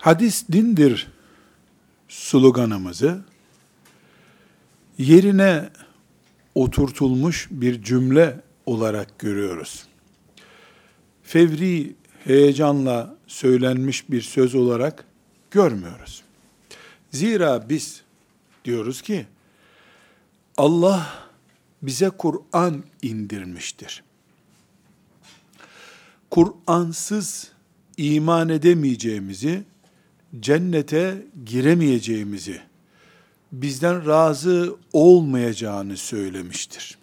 [0.00, 1.08] Hadis dindir
[2.08, 3.20] sloganımızı
[4.98, 5.70] yerine
[6.54, 9.84] oturtulmuş bir cümle olarak görüyoruz.
[11.22, 11.94] Fevri
[12.24, 15.04] heyecanla söylenmiş bir söz olarak
[15.50, 16.22] görmüyoruz.
[17.10, 18.02] Zira biz
[18.64, 19.26] diyoruz ki
[20.56, 21.28] Allah
[21.82, 24.02] bize Kur'an indirmiştir.
[26.30, 27.48] Kur'ansız
[27.96, 29.64] iman edemeyeceğimizi,
[30.40, 32.60] cennete giremeyeceğimizi,
[33.52, 36.98] bizden razı olmayacağını söylemiştir.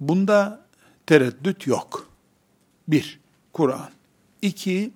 [0.00, 0.60] Bunda
[1.06, 2.08] tereddüt yok.
[2.88, 3.20] Bir,
[3.52, 3.90] Kur'an.
[4.42, 4.90] İki,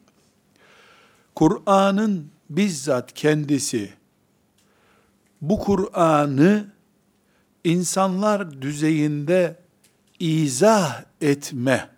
[1.34, 3.92] Kur'an'ın bizzat kendisi
[5.42, 6.66] bu Kur'an'ı
[7.64, 9.56] insanlar düzeyinde
[10.20, 11.88] izah etme,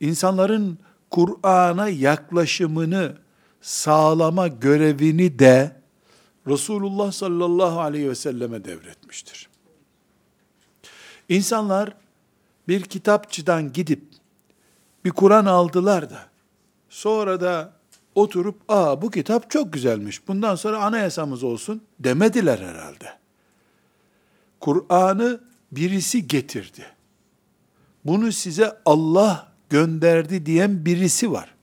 [0.00, 0.78] insanların
[1.10, 3.16] Kur'an'a yaklaşımını
[3.66, 5.76] sağlama görevini de
[6.46, 9.48] Resulullah sallallahu aleyhi ve selleme devretmiştir.
[11.28, 11.94] İnsanlar
[12.68, 14.02] bir kitapçıdan gidip
[15.04, 16.26] bir Kur'an aldılar da
[16.88, 17.72] sonra da
[18.14, 23.12] oturup aa bu kitap çok güzelmiş bundan sonra anayasamız olsun demediler herhalde.
[24.60, 25.40] Kur'an'ı
[25.72, 26.86] birisi getirdi.
[28.04, 31.55] Bunu size Allah gönderdi diyen birisi var.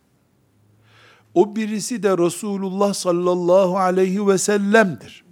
[1.34, 5.24] O birisi de Resulullah sallallahu aleyhi ve sellem'dir.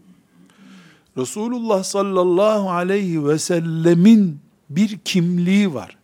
[1.18, 5.98] Resulullah sallallahu aleyhi ve sellemin bir kimliği var.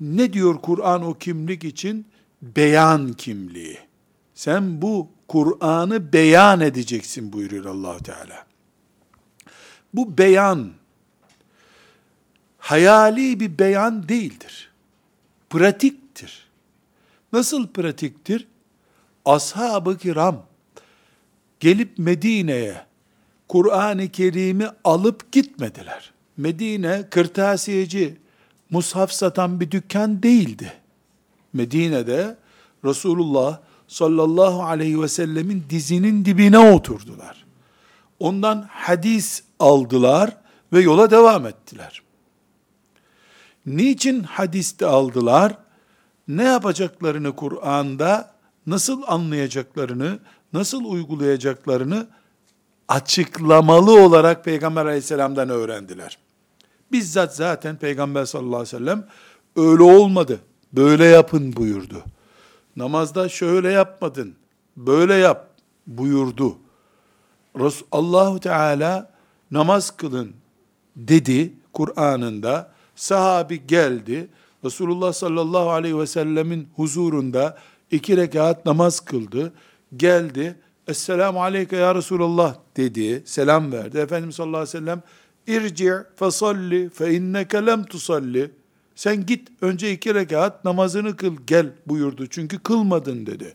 [0.00, 2.06] Ne diyor Kur'an o kimlik için?
[2.42, 3.78] Beyan kimliği.
[4.34, 8.46] Sen bu Kur'an'ı beyan edeceksin buyuruyor allah Teala.
[9.94, 10.72] Bu beyan,
[12.58, 14.70] hayali bir beyan değildir.
[15.50, 16.46] Pratiktir.
[17.32, 18.46] Nasıl pratiktir?
[19.26, 20.46] Ashab-ı kiram,
[21.60, 22.86] gelip Medine'ye
[23.48, 26.12] Kur'an-ı Kerim'i alıp gitmediler.
[26.36, 28.16] Medine kırtasiyeci,
[28.70, 30.72] mushaf satan bir dükkan değildi.
[31.52, 32.36] Medine'de
[32.84, 33.58] Resulullah
[33.88, 37.44] sallallahu aleyhi ve sellemin dizinin dibine oturdular.
[38.18, 40.36] Ondan hadis aldılar
[40.72, 42.02] ve yola devam ettiler.
[43.66, 45.58] Niçin hadiste aldılar?
[46.28, 48.35] Ne yapacaklarını Kur'an'da
[48.66, 50.18] nasıl anlayacaklarını,
[50.52, 52.06] nasıl uygulayacaklarını
[52.88, 56.18] açıklamalı olarak Peygamber aleyhisselamdan öğrendiler.
[56.92, 59.06] Bizzat zaten Peygamber sallallahu aleyhi ve sellem
[59.56, 60.40] öyle olmadı,
[60.72, 62.04] böyle yapın buyurdu.
[62.76, 64.34] Namazda şöyle yapmadın,
[64.76, 65.50] böyle yap
[65.86, 66.56] buyurdu.
[67.92, 69.10] Allahu Teala
[69.50, 70.32] namaz kılın
[70.96, 72.72] dedi Kur'an'ında.
[72.96, 74.28] Sahabi geldi.
[74.64, 77.58] Resulullah sallallahu aleyhi ve sellemin huzurunda
[77.90, 79.52] iki rekat namaz kıldı.
[79.96, 80.56] Geldi.
[80.88, 83.22] Esselamu aleyke ya Resulallah dedi.
[83.26, 83.98] Selam verdi.
[83.98, 85.02] Efendimiz sallallahu aleyhi ve sellem
[85.46, 88.50] irci' fesalli fe inneke lem tusalli.
[88.94, 92.26] Sen git önce iki rekat namazını kıl gel buyurdu.
[92.26, 93.54] Çünkü kılmadın dedi.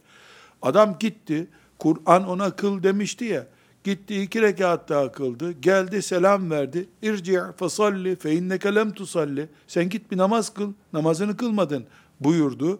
[0.62, 1.48] Adam gitti.
[1.80, 3.48] Kur'an ona kıl demişti ya.
[3.84, 5.52] Gitti iki rekat daha kıldı.
[5.52, 6.90] Geldi selam verdi.
[7.02, 9.50] İrci' fesalli fe inneke lem tusalli.
[9.68, 10.74] Sen git bir namaz kıl.
[10.94, 11.86] Namazını kılmadın
[12.20, 12.80] buyurdu.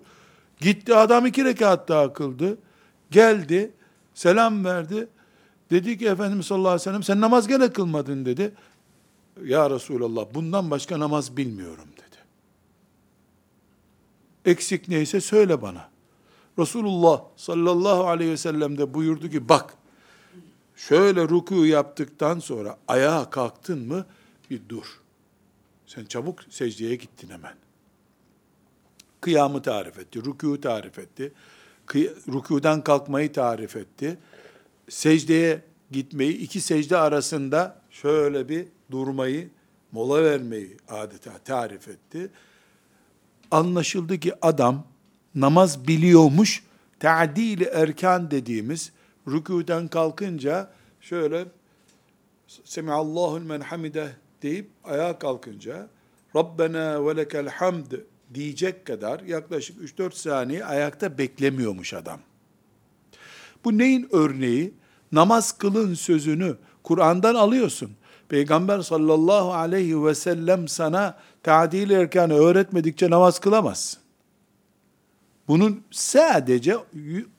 [0.62, 2.58] Gitti adam iki rekat daha kıldı.
[3.12, 3.72] Geldi,
[4.14, 5.08] selam verdi.
[5.70, 8.54] Dedi ki Efendimiz sallallahu aleyhi ve sellem sen namaz gene kılmadın dedi.
[9.44, 12.18] Ya Resulallah bundan başka namaz bilmiyorum dedi.
[14.46, 15.90] Eksik neyse söyle bana.
[16.60, 19.74] Resulullah sallallahu aleyhi ve sellem de buyurdu ki bak
[20.76, 24.06] şöyle ruku yaptıktan sonra ayağa kalktın mı
[24.50, 25.02] bir dur.
[25.88, 27.54] Sen çabuk secdeye gittin hemen
[29.22, 31.34] kıyamı tarif etti, rükû tarif etti,
[32.28, 34.18] rükûdan kalkmayı tarif etti,
[34.90, 35.62] secdeye
[35.92, 39.50] gitmeyi, iki secde arasında şöyle bir durmayı,
[39.92, 42.30] mola vermeyi adeta tarif etti.
[43.52, 44.88] Anlaşıldı ki adam
[45.36, 46.64] namaz biliyormuş,
[47.00, 48.92] ta'dil erkan dediğimiz
[49.28, 50.72] rükûden kalkınca
[51.02, 51.46] şöyle
[52.64, 55.88] Semihallahu men hamide deyip ayağa kalkınca
[56.36, 57.92] Rabbena ve lekel hamd
[58.34, 62.20] diyecek kadar yaklaşık 3-4 saniye ayakta beklemiyormuş adam.
[63.66, 64.74] Bu neyin örneği?
[65.12, 67.92] Namaz kılın sözünü Kur'an'dan alıyorsun.
[68.30, 74.02] Peygamber sallallahu aleyhi ve sellem sana tadil erkanı öğretmedikçe namaz kılamazsın.
[75.48, 76.78] Bunun sadece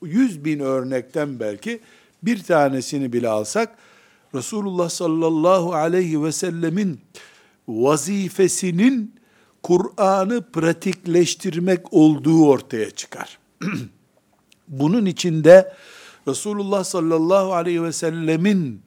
[0.02, 1.80] yüz bin örnekten belki
[2.22, 3.78] bir tanesini bile alsak,
[4.34, 7.00] Resulullah sallallahu aleyhi ve sellemin
[7.68, 9.14] vazifesinin
[9.62, 13.38] Kur'an'ı pratikleştirmek olduğu ortaya çıkar.
[14.68, 15.74] Bunun içinde
[16.28, 18.82] Resulullah sallallahu aleyhi ve sellemin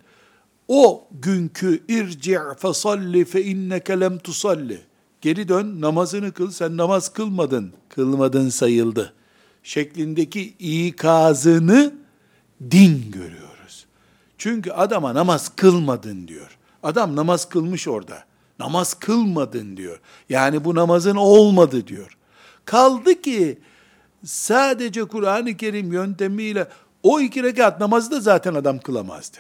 [0.68, 4.82] o günkü irci' fesalli fe inneke lem tusalli.
[5.22, 7.74] Geri dön namazını kıl sen namaz kılmadın.
[7.90, 9.14] Kılmadın sayıldı.
[9.64, 11.94] Şeklindeki ikazını
[12.72, 13.86] din görüyoruz.
[14.38, 16.58] Çünkü adama namaz kılmadın diyor.
[16.84, 18.24] Adam namaz kılmış orada.
[18.60, 20.00] Namaz kılmadın diyor.
[20.30, 22.18] Yani bu namazın olmadı diyor.
[22.66, 23.60] Kaldı ki
[24.24, 26.68] sadece Kur'an-ı Kerim yöntemiyle
[27.04, 29.38] o iki rekat namazı da zaten adam kılamazdı.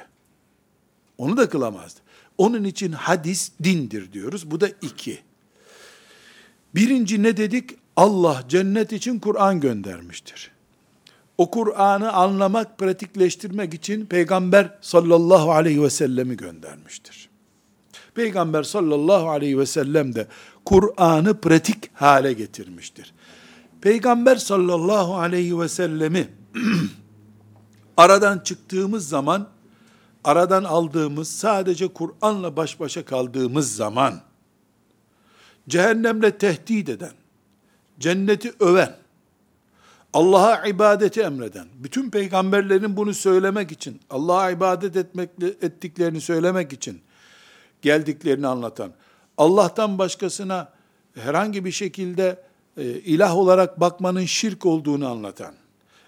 [1.17, 1.99] Onu da kılamazdı.
[2.37, 4.51] Onun için hadis dindir diyoruz.
[4.51, 5.19] Bu da iki.
[6.75, 7.69] Birinci ne dedik?
[7.95, 10.51] Allah cennet için Kur'an göndermiştir.
[11.37, 17.29] O Kur'an'ı anlamak, pratikleştirmek için Peygamber sallallahu aleyhi ve sellemi göndermiştir.
[18.15, 20.27] Peygamber sallallahu aleyhi ve sellem de
[20.65, 23.13] Kur'an'ı pratik hale getirmiştir.
[23.81, 26.27] Peygamber sallallahu aleyhi ve sellemi
[27.97, 29.47] aradan çıktığımız zaman,
[30.23, 34.21] aradan aldığımız, sadece Kur'an'la baş başa kaldığımız zaman,
[35.69, 37.13] cehennemle tehdit eden,
[37.99, 38.95] cenneti öven,
[40.13, 45.29] Allah'a ibadeti emreden, bütün peygamberlerin bunu söylemek için, Allah'a ibadet etmek,
[45.61, 47.01] ettiklerini söylemek için
[47.85, 48.91] geldiklerini anlatan,
[49.37, 50.69] Allah'tan başkasına
[51.15, 52.43] herhangi bir şekilde
[52.77, 55.53] e, ilah olarak bakmanın şirk olduğunu anlatan,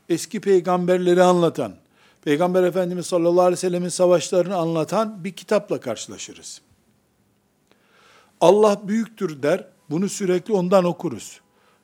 [0.09, 1.73] eski peygamberleri anlatan,
[2.21, 6.61] Peygamber Efendimiz sallallahu aleyhi ve sellemin savaşlarını anlatan bir kitapla karşılaşırız.
[8.41, 11.41] Allah büyüktür der, bunu sürekli ondan okuruz.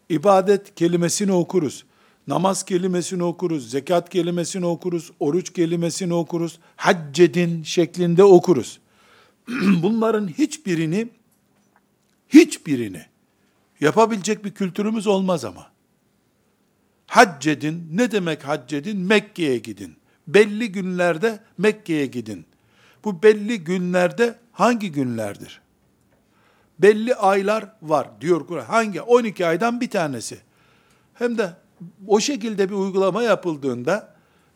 [0.10, 1.84] İbadet kelimesini okuruz.
[2.28, 8.80] Namaz kelimesini okuruz, zekat kelimesini okuruz, oruç kelimesini okuruz, haccedin şeklinde okuruz.
[9.84, 11.10] Bunların hiçbirini,
[12.30, 13.06] hiçbirini
[13.80, 15.72] yapabilecek bir kültürümüz olmaz ama.
[17.08, 19.00] Haccedin, ne demek haccedin?
[19.00, 19.96] Mekke'ye gidin.
[20.28, 22.46] Belli günlerde Mekke'ye gidin.
[23.04, 25.62] Bu belli günlerde hangi günlerdir?
[26.80, 28.66] Belli aylar var diyor Kur'an.
[28.66, 29.02] Hangi?
[29.02, 30.38] 12 aydan bir tanesi.
[31.14, 31.54] Hem de
[32.08, 34.13] o şekilde bir uygulama yapıldığında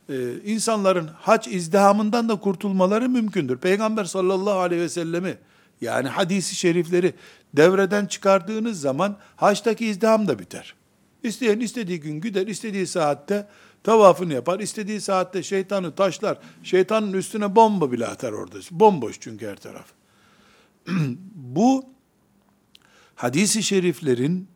[0.10, 3.58] e, insanların hac izdihamından da kurtulmaları mümkündür.
[3.58, 5.38] Peygamber sallallahu aleyhi ve sellemi
[5.82, 7.14] yani hadisi şerifleri
[7.54, 10.76] devreden çıkardığınız zaman haçtaki izdiham da biter.
[11.24, 13.48] İsteyen istediği gün gider, istediği saatte
[13.84, 18.58] tavafını yapar, istediği saatte şeytanı taşlar, şeytanın üstüne bomba bile atar orada.
[18.72, 19.86] Bomboş çünkü her taraf.
[21.36, 21.86] Bu
[23.16, 24.48] hadisi şeriflerin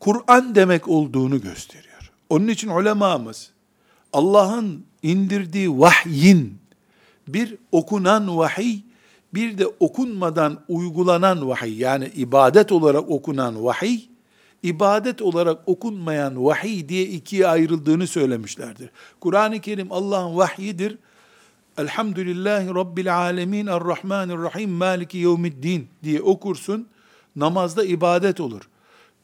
[0.00, 2.12] Kur'an demek olduğunu gösteriyor.
[2.28, 3.50] Onun için ulemamız
[4.12, 6.58] Allah'ın indirdiği vahyin
[7.28, 8.78] bir okunan vahiy,
[9.34, 14.00] bir de okunmadan uygulanan vahiy, yani ibadet olarak okunan vahiy,
[14.62, 18.90] ibadet olarak okunmayan vahiy diye ikiye ayrıldığını söylemişlerdir.
[19.20, 20.98] Kur'an-ı Kerim Allah'ın vahyidir.
[21.78, 26.88] Elhamdülillahi Rabbil alemin, Errahmanirrahim, Maliki yevmiddin diye okursun.
[27.36, 28.68] Namazda ibadet olur.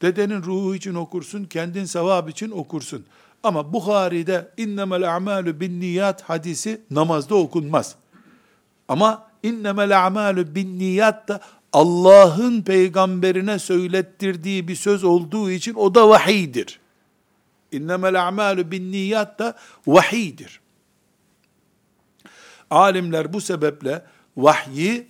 [0.02, 3.04] Dedenin ruhu için okursun, kendin sevap için okursun.
[3.46, 7.94] Ama Bukhari'de innemel a'malu bin niyat hadisi namazda okunmaz.
[8.88, 11.40] Ama innemel a'malu bin niyat da
[11.72, 16.80] Allah'ın peygamberine söylettirdiği bir söz olduğu için o da vahiydir.
[17.72, 19.54] İnnemel a'malu bin niyat da
[19.86, 20.60] vahiydir.
[22.70, 24.02] Alimler bu sebeple
[24.36, 25.06] vahyi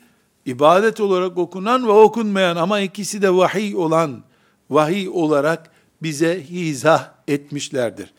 [0.46, 4.22] ibadet olarak okunan ve okunmayan ama ikisi de vahiy olan
[4.70, 8.12] vahiy olarak bize izah etmişlerdir.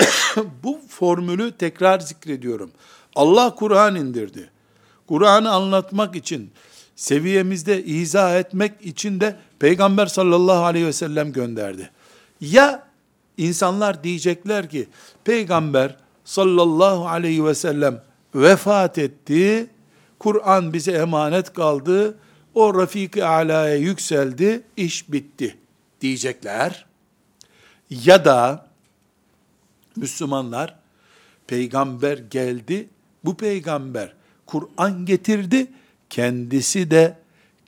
[0.62, 2.70] Bu formülü tekrar zikrediyorum.
[3.16, 4.50] Allah Kur'an indirdi.
[5.08, 6.50] Kur'an'ı anlatmak için,
[6.96, 11.90] seviyemizde izah etmek için de Peygamber sallallahu aleyhi ve sellem gönderdi.
[12.40, 12.86] Ya
[13.36, 14.88] insanlar diyecekler ki,
[15.24, 18.02] Peygamber sallallahu aleyhi ve sellem
[18.34, 19.66] vefat etti,
[20.18, 22.18] Kur'an bize emanet kaldı,
[22.54, 25.56] o Rafik-i Ala'ya yükseldi, iş bitti
[26.00, 26.89] diyecekler.
[27.90, 28.66] Ya da
[29.96, 30.78] Müslümanlar
[31.46, 32.88] peygamber geldi,
[33.24, 34.12] bu peygamber
[34.46, 35.66] Kur'an getirdi,
[36.10, 37.18] kendisi de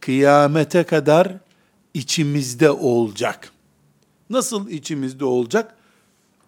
[0.01, 1.33] kıyamete kadar
[1.95, 3.53] içimizde olacak.
[4.31, 5.77] Nasıl içimizde olacak?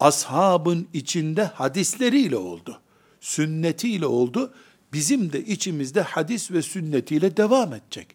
[0.00, 2.81] Ashabın içinde hadisleriyle oldu.
[3.21, 4.54] Sünnetiyle oldu.
[4.93, 8.07] Bizim de içimizde hadis ve sünnetiyle devam edecek.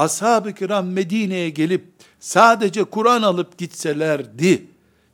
[0.00, 1.84] Ashab-ı kiram Medine'ye gelip
[2.20, 4.66] sadece Kur'an alıp gitselerdi,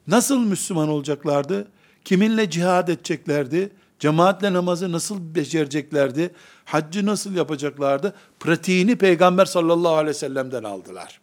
[0.07, 1.69] nasıl Müslüman olacaklardı?
[2.05, 3.71] Kiminle cihad edeceklerdi?
[3.99, 6.31] Cemaatle namazı nasıl becereceklerdi?
[6.65, 8.15] Haccı nasıl yapacaklardı?
[8.41, 11.21] Pratiğini Peygamber sallallahu aleyhi ve sellem'den aldılar.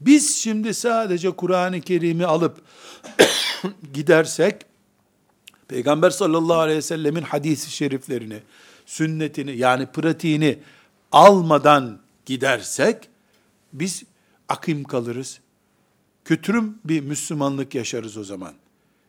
[0.00, 2.62] Biz şimdi sadece Kur'an-ı Kerim'i alıp
[3.92, 4.54] gidersek,
[5.68, 8.38] Peygamber sallallahu aleyhi ve sellemin hadisi şeriflerini,
[8.86, 10.58] sünnetini yani pratiğini
[11.12, 13.08] almadan gidersek
[13.72, 14.04] biz
[14.48, 15.40] akim kalırız.
[16.24, 18.54] Kötürüm bir Müslümanlık yaşarız o zaman.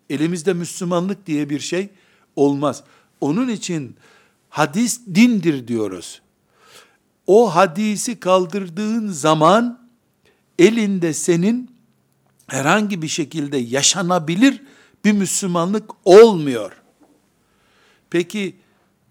[0.10, 1.90] Elimizde Müslümanlık diye bir şey
[2.36, 2.84] olmaz.
[3.22, 3.96] Onun için
[4.50, 6.22] hadis dindir diyoruz.
[7.28, 9.88] O hadisi kaldırdığın zaman
[10.60, 11.72] elinde senin
[12.48, 14.62] herhangi bir şekilde yaşanabilir
[15.06, 16.72] bir Müslümanlık olmuyor.
[18.10, 18.56] Peki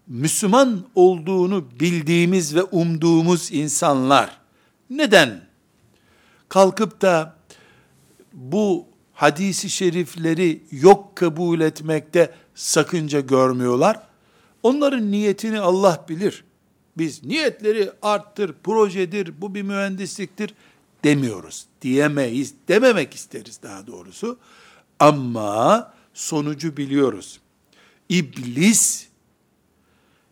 [0.07, 4.37] Müslüman olduğunu bildiğimiz ve umduğumuz insanlar
[4.89, 5.41] neden
[6.49, 7.35] kalkıp da
[8.33, 13.99] bu hadisi şerifleri yok kabul etmekte sakınca görmüyorlar?
[14.63, 16.43] Onların niyetini Allah bilir.
[16.97, 20.53] Biz niyetleri arttır, projedir, bu bir mühendisliktir
[21.03, 21.65] demiyoruz.
[21.81, 24.39] Diyemeyiz, dememek isteriz daha doğrusu.
[24.99, 27.39] Ama sonucu biliyoruz.
[28.09, 29.07] İblis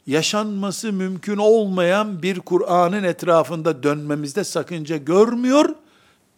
[0.08, 5.76] yaşanması mümkün olmayan bir Kur'an'ın etrafında dönmemizde sakınca görmüyor.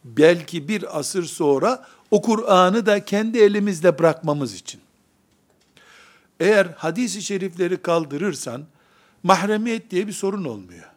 [0.04, 4.82] Belki bir asır sonra o Kur'an'ı da kendi elimizde bırakmamız için.
[6.40, 8.66] Eğer hadisi şerifleri kaldırırsan
[9.24, 10.90] mahremiyet diye bir sorun olmuyor.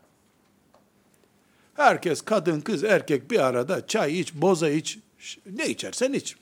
[1.74, 4.98] Herkes kadın, kız, erkek bir arada çay iç, boza iç,
[5.46, 6.36] ne içersen iç.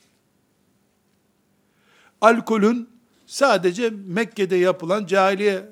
[2.21, 2.96] Alkolün
[3.27, 5.63] sadece Mekke'de yapılan, cahiliye e,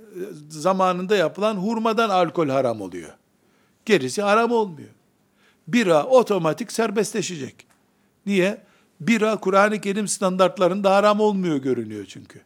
[0.50, 3.14] zamanında yapılan hurmadan alkol haram oluyor.
[3.86, 4.90] Gerisi haram olmuyor.
[5.68, 7.56] Bira otomatik serbestleşecek.
[8.26, 8.62] Niye?
[9.00, 12.42] Bira Kur'an-ı Kerim standartlarında haram olmuyor görünüyor çünkü.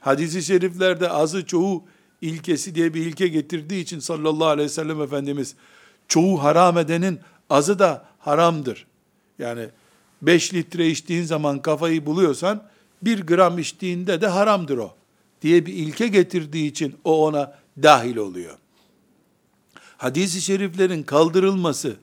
[0.00, 1.84] Hadis-i şeriflerde azı çoğu
[2.20, 5.54] ilkesi diye bir ilke getirdiği için sallallahu aleyhi ve sellem Efendimiz
[6.08, 8.86] çoğu haram edenin azı da haramdır.
[9.38, 9.68] Yani
[10.22, 12.62] 5 litre içtiğin zaman kafayı buluyorsan,
[13.02, 14.94] 1 gram içtiğinde de haramdır o.
[15.42, 18.58] Diye bir ilke getirdiği için o ona dahil oluyor.
[19.96, 21.96] Hadis-i şeriflerin kaldırılması,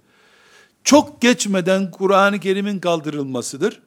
[0.83, 3.81] çok geçmeden Kur'an-ı Kerim'in kaldırılmasıdır.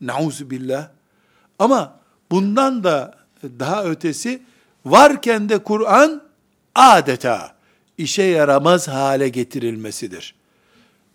[0.00, 0.88] Nauzu billah.
[1.58, 4.42] Ama bundan da daha ötesi,
[4.84, 6.22] varken de Kur'an
[6.74, 7.54] adeta
[7.98, 10.34] işe yaramaz hale getirilmesidir.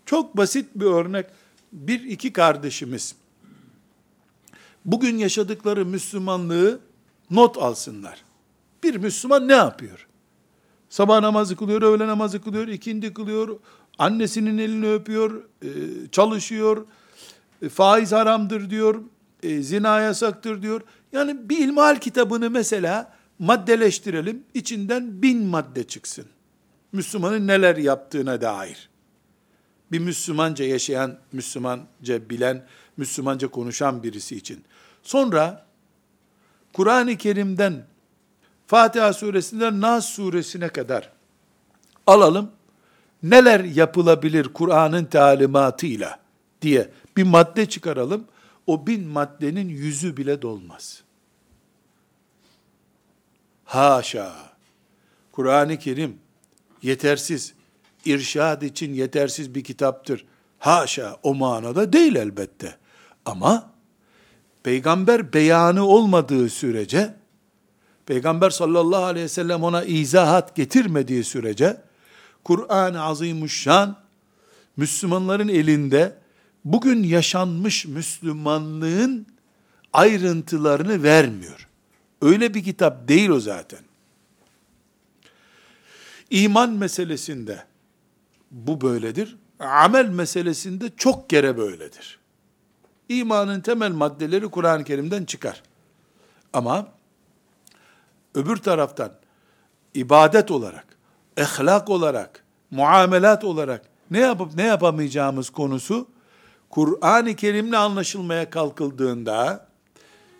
[0.06, 1.26] Çok basit bir örnek.
[1.72, 3.14] Bir iki kardeşimiz
[4.86, 6.80] bugün yaşadıkları Müslümanlığı
[7.30, 8.24] not alsınlar.
[8.82, 10.06] Bir Müslüman ne yapıyor?
[10.88, 13.58] Sabah namazı kılıyor, öğle namazı kılıyor, ikindi kılıyor,
[13.98, 15.68] annesinin elini öpüyor, e,
[16.12, 16.86] çalışıyor,
[17.62, 19.02] e, faiz haramdır diyor,
[19.42, 20.80] e, zina yasaktır diyor.
[21.12, 26.24] Yani bir ilmihal kitabını mesela maddeleştirelim, içinden bin madde çıksın.
[26.92, 28.88] Müslümanın neler yaptığına dair.
[29.92, 32.66] Bir Müslümanca yaşayan, Müslümanca bilen,
[32.96, 34.64] Müslümanca konuşan birisi için.
[35.02, 35.66] Sonra
[36.72, 37.86] Kur'an-ı Kerim'den
[38.66, 41.12] Fatiha suresinden Nas suresine kadar
[42.06, 42.50] alalım.
[43.22, 46.20] Neler yapılabilir Kur'an'ın talimatıyla
[46.62, 48.24] diye bir madde çıkaralım.
[48.66, 51.02] O bin maddenin yüzü bile dolmaz.
[53.64, 54.32] Haşa!
[55.32, 56.18] Kur'an-ı Kerim
[56.82, 57.54] yetersiz,
[58.06, 60.24] irşad için yetersiz bir kitaptır.
[60.58, 62.76] Haşa o manada değil elbette.
[63.24, 63.70] Ama
[64.62, 67.14] peygamber beyanı olmadığı sürece,
[68.06, 71.80] peygamber sallallahu aleyhi ve sellem ona izahat getirmediği sürece,
[72.44, 73.96] Kur'an-ı Azimuşşan,
[74.76, 76.18] Müslümanların elinde
[76.64, 79.26] bugün yaşanmış Müslümanlığın
[79.92, 81.68] ayrıntılarını vermiyor.
[82.22, 83.80] Öyle bir kitap değil o zaten.
[86.30, 87.64] İman meselesinde
[88.50, 89.36] bu böyledir.
[89.60, 92.18] Amel meselesinde çok kere böyledir.
[93.08, 95.62] İmanın temel maddeleri Kur'an-ı Kerim'den çıkar.
[96.52, 96.88] Ama
[98.34, 99.12] öbür taraftan
[99.94, 100.86] ibadet olarak,
[101.36, 106.08] ehlak olarak, muamelat olarak ne yapıp ne yapamayacağımız konusu
[106.70, 109.66] Kur'an-ı Kerim'le anlaşılmaya kalkıldığında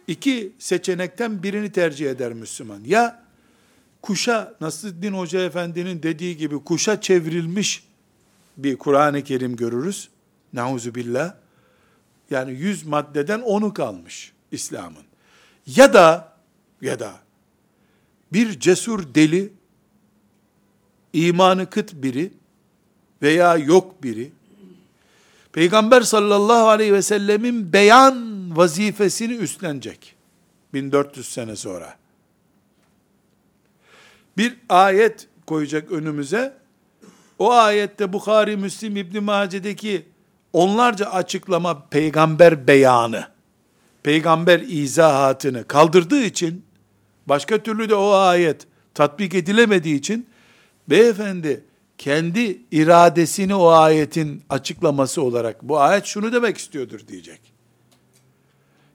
[0.07, 2.81] iki seçenekten birini tercih eder Müslüman.
[2.85, 3.23] Ya
[4.03, 7.87] kuşa Nasreddin Hoca Efendi'nin dediği gibi kuşa çevrilmiş
[8.57, 10.09] bir Kur'an-ı Kerim görürüz.
[10.53, 11.35] Nauzu billah.
[12.31, 15.05] Yani yüz maddeden onu kalmış İslam'ın.
[15.67, 16.37] Ya da
[16.81, 17.13] ya da
[18.33, 19.53] bir cesur deli,
[21.13, 22.33] imanı kıt biri
[23.23, 24.33] veya yok biri,
[25.53, 28.17] Peygamber sallallahu aleyhi ve sellemin beyan
[28.57, 30.17] vazifesini üstlenecek.
[30.75, 31.97] 1400 sene sonra
[34.37, 36.57] bir ayet koyacak önümüze.
[37.39, 40.07] O ayette Bukhari, Müslim, İbn Mace'deki
[40.53, 43.29] onlarca açıklama peygamber beyanı.
[44.03, 46.65] peygamber izahatını kaldırdığı için,
[47.27, 50.27] başka türlü de o ayet tatbik edilemediği için,
[50.91, 51.65] beyefendi
[51.99, 57.41] kendi iradesini o ayetin açıklaması olarak, bu ayet şunu demek istiyordur diyecek.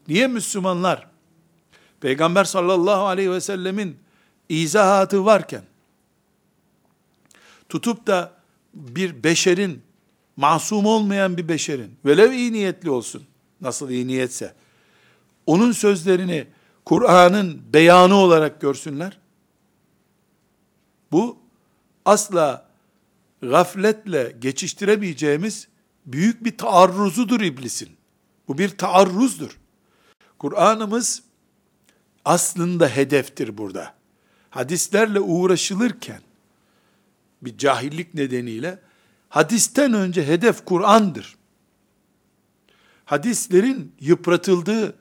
[0.07, 1.07] Niye Müslümanlar,
[2.01, 3.97] Peygamber sallallahu aleyhi ve sellemin
[4.49, 5.63] izahatı varken,
[7.71, 8.33] tutup da
[8.73, 9.81] bir beşerin,
[10.35, 13.23] masum olmayan bir beşerin, velev iyi niyetli olsun,
[13.61, 14.53] nasıl iyi niyetse,
[15.45, 16.47] onun sözlerini
[16.85, 19.17] Kur'an'ın beyanı olarak görsünler.
[21.11, 21.37] Bu
[22.05, 22.69] asla
[23.41, 25.67] gafletle geçiştiremeyeceğimiz
[26.05, 27.89] büyük bir taarruzudur iblisin.
[28.47, 29.59] Bu bir taarruzdur.
[30.39, 31.23] Kur'an'ımız
[32.25, 33.93] aslında hedeftir burada.
[34.49, 36.21] Hadislerle uğraşılırken
[37.41, 38.79] bir cahillik nedeniyle
[39.29, 41.35] hadisten önce hedef Kur'an'dır.
[43.05, 44.95] Hadislerin yıpratıldığı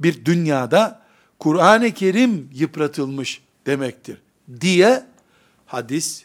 [0.00, 1.02] bir dünyada
[1.38, 4.22] Kur'an-ı Kerim yıpratılmış demektir
[4.60, 5.06] diye
[5.66, 6.24] hadis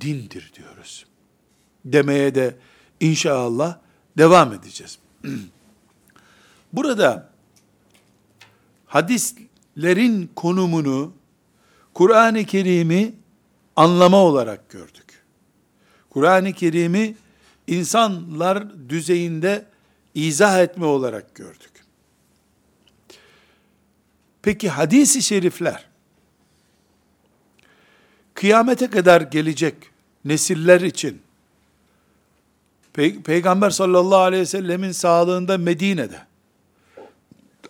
[0.00, 1.06] dindir diyoruz.
[1.84, 2.56] Demeye de
[3.00, 3.78] inşallah
[4.18, 4.98] devam edeceğiz.
[6.72, 7.30] Burada
[8.86, 11.12] hadislerin konumunu
[11.94, 13.14] Kur'an-ı Kerim'i
[13.76, 15.03] anlama olarak gördük.
[16.14, 17.14] Kur'an-ı Kerim'i
[17.66, 19.64] insanlar düzeyinde
[20.14, 21.70] izah etme olarak gördük.
[24.42, 25.86] Peki hadisi şerifler
[28.34, 29.74] kıyamete kadar gelecek
[30.24, 31.22] nesiller için
[32.94, 36.22] Pey- Peygamber sallallahu aleyhi ve sellemin sağlığında Medine'de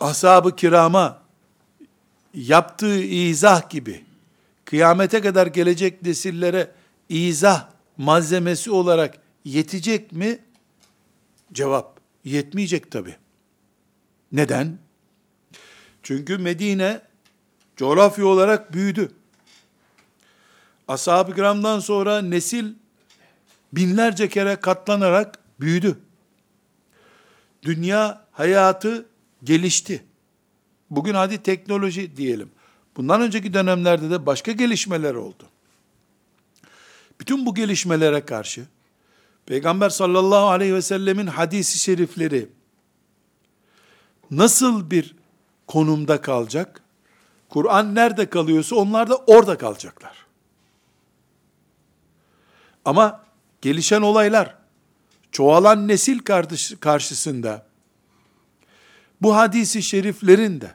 [0.00, 1.22] ashab-ı kirama
[2.34, 4.04] yaptığı izah gibi
[4.64, 6.70] kıyamete kadar gelecek nesillere
[7.08, 10.38] izah malzemesi olarak yetecek mi?
[11.52, 13.16] Cevap, yetmeyecek tabi.
[14.32, 14.78] Neden?
[16.02, 17.00] Çünkü Medine
[17.76, 19.12] coğrafya olarak büyüdü.
[20.88, 22.74] Ashab-ı kiramdan sonra nesil
[23.72, 25.98] binlerce kere katlanarak büyüdü.
[27.62, 29.06] Dünya hayatı
[29.44, 30.04] gelişti.
[30.90, 32.50] Bugün hadi teknoloji diyelim.
[32.96, 35.44] Bundan önceki dönemlerde de başka gelişmeler oldu.
[37.20, 38.66] Bütün bu gelişmelere karşı
[39.46, 42.48] Peygamber sallallahu aleyhi ve sellemin hadisi şerifleri
[44.30, 45.16] nasıl bir
[45.66, 46.82] konumda kalacak?
[47.48, 50.26] Kur'an nerede kalıyorsa onlar da orada kalacaklar.
[52.84, 53.24] Ama
[53.62, 54.56] gelişen olaylar,
[55.32, 56.18] çoğalan nesil
[56.80, 57.66] karşısında
[59.22, 60.74] bu hadisi şeriflerin de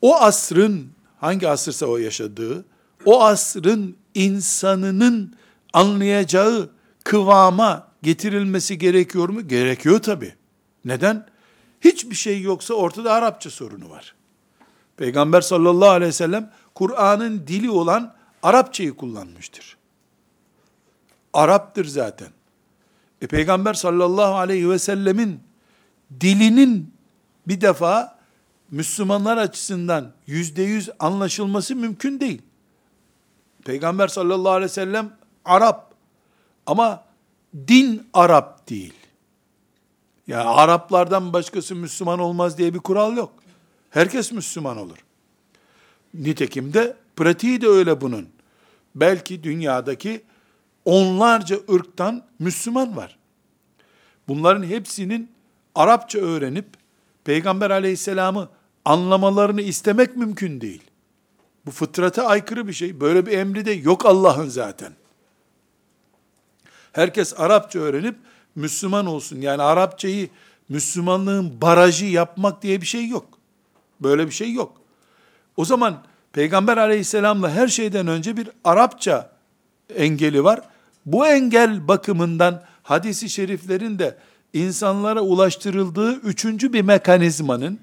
[0.00, 2.64] o asrın hangi asırsa o yaşadığı
[3.04, 5.34] o asrın insanının
[5.72, 6.70] anlayacağı
[7.04, 9.48] kıvama getirilmesi gerekiyor mu?
[9.48, 10.34] Gerekiyor tabi.
[10.84, 11.26] Neden?
[11.80, 14.14] Hiçbir şey yoksa ortada Arapça sorunu var.
[14.96, 19.76] Peygamber sallallahu aleyhi ve sellem Kur'an'ın dili olan Arapçayı kullanmıştır.
[21.32, 22.28] Arap'tır zaten.
[23.22, 25.40] E Peygamber sallallahu aleyhi ve sellemin
[26.20, 26.94] dilinin
[27.48, 28.18] bir defa
[28.70, 32.42] Müslümanlar açısından yüzde yüz anlaşılması mümkün değil.
[33.66, 35.12] Peygamber sallallahu aleyhi ve sellem
[35.44, 35.94] Arap
[36.66, 37.04] ama
[37.68, 38.94] din Arap değil.
[40.26, 43.32] Ya yani Araplardan başkası Müslüman olmaz diye bir kural yok.
[43.90, 44.96] Herkes Müslüman olur.
[46.14, 48.28] Nitekim de pratiği de öyle bunun.
[48.94, 50.24] Belki dünyadaki
[50.84, 53.18] onlarca ırktan Müslüman var.
[54.28, 55.30] Bunların hepsinin
[55.74, 56.66] Arapça öğrenip
[57.24, 58.48] Peygamber aleyhisselamı
[58.84, 60.82] anlamalarını istemek mümkün değil.
[61.66, 63.00] Bu fıtrata aykırı bir şey.
[63.00, 64.92] Böyle bir emri de yok Allah'ın zaten.
[66.92, 68.16] Herkes Arapça öğrenip
[68.54, 69.40] Müslüman olsun.
[69.40, 70.28] Yani Arapçayı
[70.68, 73.26] Müslümanlığın barajı yapmak diye bir şey yok.
[74.00, 74.72] Böyle bir şey yok.
[75.56, 76.02] O zaman
[76.32, 79.30] Peygamber aleyhisselamla her şeyden önce bir Arapça
[79.96, 80.60] engeli var.
[81.06, 84.18] Bu engel bakımından hadisi şeriflerin de
[84.52, 87.80] insanlara ulaştırıldığı üçüncü bir mekanizmanın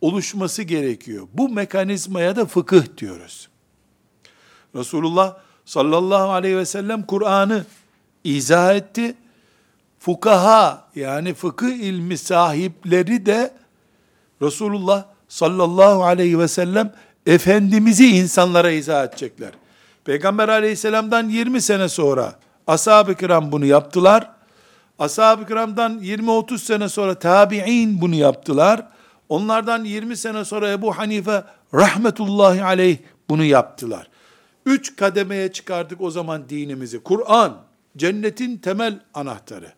[0.00, 1.28] oluşması gerekiyor.
[1.32, 3.48] Bu mekanizmaya da fıkıh diyoruz.
[4.74, 7.64] Resulullah sallallahu aleyhi ve sellem Kur'an'ı
[8.24, 9.14] izah etti.
[9.98, 13.54] Fukaha yani fıkıh ilmi sahipleri de
[14.42, 16.94] Resulullah sallallahu aleyhi ve sellem
[17.26, 19.50] Efendimiz'i insanlara izah edecekler.
[20.04, 22.34] Peygamber aleyhisselamdan 20 sene sonra
[22.66, 24.30] ashab-ı kiram bunu yaptılar.
[24.98, 28.86] Ashab-ı kiramdan 20-30 sene sonra tabi'in bunu yaptılar.
[29.30, 34.08] Onlardan 20 sene sonra Ebu Hanife rahmetullahi aleyh bunu yaptılar.
[34.66, 37.00] Üç kademeye çıkardık o zaman dinimizi.
[37.02, 37.56] Kur'an,
[37.96, 39.72] cennetin temel anahtarı.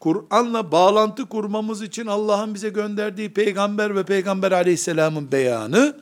[0.00, 5.96] Kur'an'la bağlantı kurmamız için Allah'ın bize gönderdiği peygamber ve peygamber aleyhisselamın beyanı,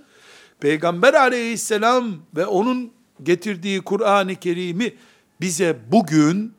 [0.60, 2.90] peygamber aleyhisselam ve onun
[3.22, 4.94] getirdiği Kur'an-ı Kerim'i
[5.40, 6.54] bize bugün,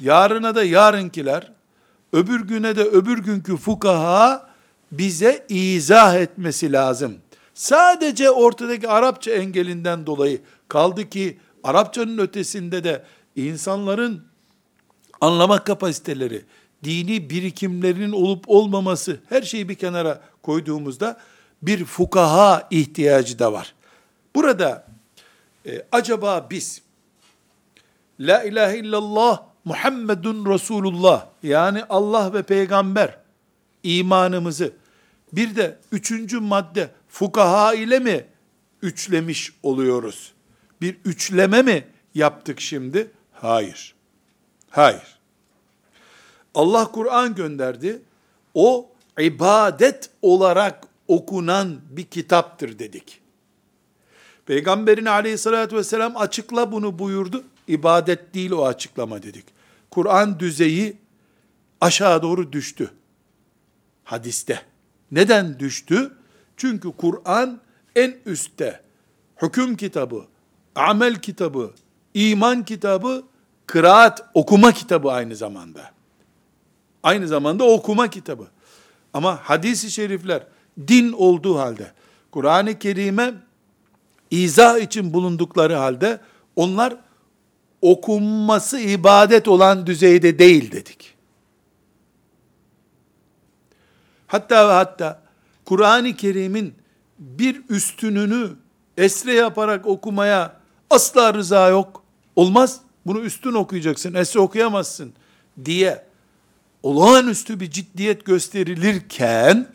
[0.00, 1.52] yarına da yarınkiler,
[2.12, 4.51] öbür güne de öbür günkü fukaha
[4.92, 7.16] bize izah etmesi lazım.
[7.54, 13.04] Sadece ortadaki Arapça engelinden dolayı kaldı ki Arapçanın ötesinde de
[13.36, 14.24] insanların
[15.20, 16.44] anlama kapasiteleri,
[16.84, 21.20] dini birikimlerinin olup olmaması, her şeyi bir kenara koyduğumuzda
[21.62, 23.74] bir fukaha ihtiyacı da var.
[24.34, 24.86] Burada
[25.66, 26.82] e, acaba biz
[28.20, 33.18] La ilahe illallah Muhammedun Resulullah yani Allah ve peygamber
[33.82, 34.72] imanımızı
[35.32, 38.26] bir de üçüncü madde fukaha ile mi
[38.82, 40.32] üçlemiş oluyoruz?
[40.80, 43.10] Bir üçleme mi yaptık şimdi?
[43.32, 43.94] Hayır.
[44.70, 45.18] Hayır.
[46.54, 48.02] Allah Kur'an gönderdi.
[48.54, 48.90] O
[49.20, 53.20] ibadet olarak okunan bir kitaptır dedik.
[54.46, 57.44] Peygamberin aleyhissalatü vesselam açıkla bunu buyurdu.
[57.68, 59.44] İbadet değil o açıklama dedik.
[59.90, 60.96] Kur'an düzeyi
[61.80, 62.90] aşağı doğru düştü.
[64.04, 64.71] Hadiste.
[65.12, 66.12] Neden düştü?
[66.56, 67.60] Çünkü Kur'an
[67.96, 68.80] en üstte
[69.42, 70.24] hüküm kitabı,
[70.74, 71.70] amel kitabı,
[72.14, 73.22] iman kitabı,
[73.66, 75.90] kıraat, okuma kitabı aynı zamanda.
[77.02, 78.46] Aynı zamanda okuma kitabı.
[79.14, 80.46] Ama hadisi şerifler
[80.88, 81.92] din olduğu halde,
[82.30, 83.34] Kur'an-ı Kerim'e
[84.30, 86.20] izah için bulundukları halde
[86.56, 86.96] onlar
[87.82, 91.11] okunması ibadet olan düzeyde değil dedik.
[94.32, 95.22] Hatta ve hatta
[95.64, 96.74] Kur'an-ı Kerim'in
[97.18, 98.50] bir üstününü
[98.96, 100.56] esre yaparak okumaya
[100.90, 102.02] asla rıza yok.
[102.36, 102.80] Olmaz.
[103.06, 105.12] Bunu üstün okuyacaksın, esre okuyamazsın
[105.64, 106.04] diye
[106.82, 109.66] olağanüstü bir ciddiyet gösterilirken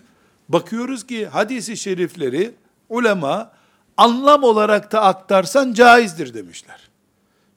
[0.49, 2.55] bakıyoruz ki hadisi şerifleri
[2.89, 3.51] ulema
[3.97, 6.89] anlam olarak da aktarsan caizdir demişler.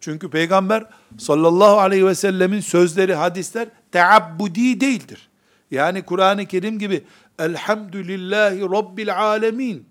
[0.01, 0.87] Çünkü peygamber
[1.19, 5.30] sallallahu aleyhi ve sellemin sözleri, hadisler teabbudi değildir.
[5.71, 7.05] Yani Kur'an-ı Kerim gibi
[7.39, 9.91] elhamdülillahi rabbil alemin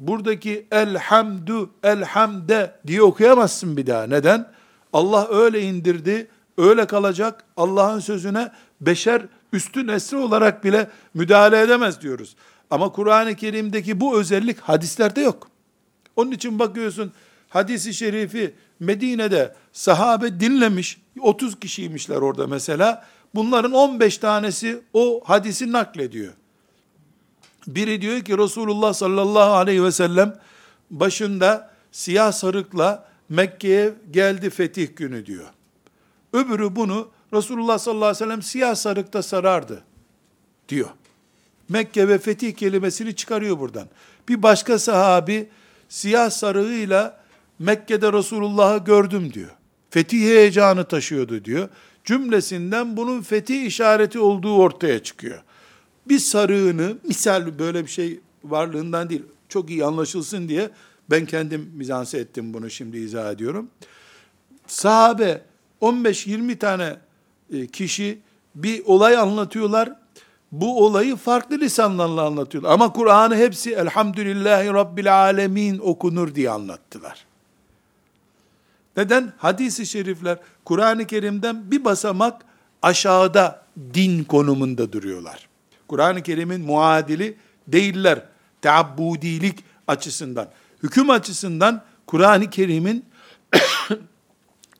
[0.00, 4.06] buradaki elhamdü, elhamde diye okuyamazsın bir daha.
[4.06, 4.52] Neden?
[4.92, 7.44] Allah öyle indirdi, öyle kalacak.
[7.56, 12.36] Allah'ın sözüne beşer üstün esri olarak bile müdahale edemez diyoruz.
[12.70, 15.50] Ama Kur'an-ı Kerim'deki bu özellik hadislerde yok.
[16.16, 17.12] Onun için bakıyorsun
[17.48, 23.06] hadisi şerifi Medine'de sahabe dinlemiş, 30 kişiymişler orada mesela.
[23.34, 26.32] Bunların 15 tanesi o hadisi naklediyor.
[27.66, 30.38] Biri diyor ki Resulullah sallallahu aleyhi ve sellem
[30.90, 35.46] başında siyah sarıkla Mekke'ye geldi fetih günü diyor.
[36.32, 39.82] Öbürü bunu Resulullah sallallahu aleyhi ve sellem siyah sarıkta sarardı
[40.68, 40.88] diyor.
[41.68, 43.88] Mekke ve fetih kelimesini çıkarıyor buradan.
[44.28, 45.48] Bir başka sahabi
[45.88, 47.20] siyah sarığıyla
[47.58, 49.50] Mekke'de Resulullah'ı gördüm diyor.
[49.90, 51.68] Fetih heyecanı taşıyordu diyor.
[52.04, 55.42] Cümlesinden bunun fetih işareti olduğu ortaya çıkıyor.
[56.08, 60.70] Bir sarığını, misal böyle bir şey varlığından değil, çok iyi anlaşılsın diye
[61.10, 63.70] ben kendim mizanse ettim bunu şimdi izah ediyorum.
[64.66, 65.42] Sahabe
[65.82, 66.96] 15-20 tane
[67.52, 68.18] e, kişi
[68.54, 69.92] bir olay anlatıyorlar.
[70.52, 72.70] Bu olayı farklı lisanlarla anlatıyorlar.
[72.70, 77.29] Ama Kur'an'ı hepsi Elhamdülillahi Rabbil Alemin okunur diye anlattılar.
[79.00, 79.32] Neden?
[79.38, 82.42] Hadis-i şerifler Kur'an-ı Kerim'den bir basamak
[82.82, 83.62] aşağıda
[83.94, 85.48] din konumunda duruyorlar.
[85.88, 87.36] Kur'an-ı Kerim'in muadili
[87.68, 88.22] değiller.
[88.62, 90.48] Teabbudilik açısından.
[90.82, 93.04] Hüküm açısından Kur'an-ı Kerim'in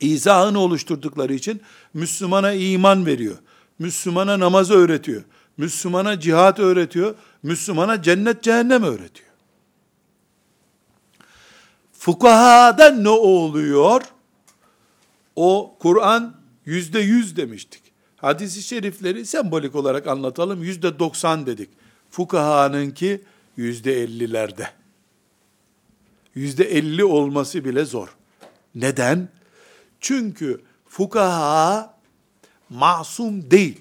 [0.01, 1.61] izahını oluşturdukları için
[1.95, 3.37] Müslümana iman veriyor.
[3.79, 5.23] Müslümana namazı öğretiyor.
[5.57, 7.15] Müslümana cihat öğretiyor.
[7.43, 9.30] Müslümana cennet cehennem öğretiyor.
[12.01, 14.03] Fukahada ne oluyor?
[15.37, 17.83] O Kur'an yüzde yüz demiştik.
[18.17, 20.63] Hadis-i şerifleri sembolik olarak anlatalım.
[20.63, 21.71] Yüzde doksan dedik.
[22.11, 23.25] Fukahanınki
[23.57, 24.71] yüzde ellilerde.
[26.35, 28.17] Yüzde elli olması bile zor.
[28.75, 29.29] Neden?
[30.01, 31.99] Çünkü fukaha
[32.71, 33.81] masum değil.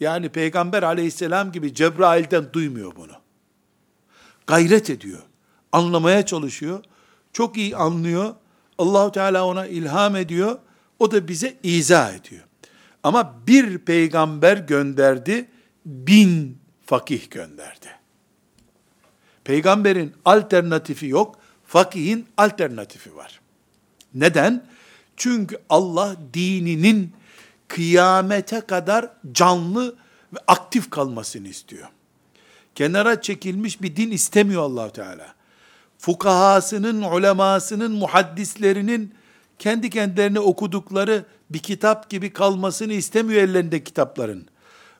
[0.00, 3.14] Yani Peygamber aleyhisselam gibi Cebrail'den duymuyor bunu.
[4.46, 5.22] Gayret ediyor.
[5.72, 6.84] Anlamaya çalışıyor.
[7.32, 8.34] Çok iyi anlıyor.
[8.78, 10.58] Allahu Teala ona ilham ediyor.
[10.98, 12.44] O da bize izah ediyor.
[13.02, 15.48] Ama bir peygamber gönderdi,
[15.86, 17.86] bin fakih gönderdi.
[19.44, 23.40] Peygamberin alternatifi yok, fakihin alternatifi var.
[24.14, 24.66] Neden?
[25.16, 27.12] Çünkü Allah dininin
[27.68, 29.96] kıyamete kadar canlı
[30.34, 31.88] ve aktif kalmasını istiyor.
[32.74, 35.34] Kenara çekilmiş bir din istemiyor allah Teala.
[35.98, 39.14] Fukahasının, ulemasının, muhaddislerinin
[39.58, 44.46] kendi kendilerine okudukları bir kitap gibi kalmasını istemiyor ellerinde kitapların.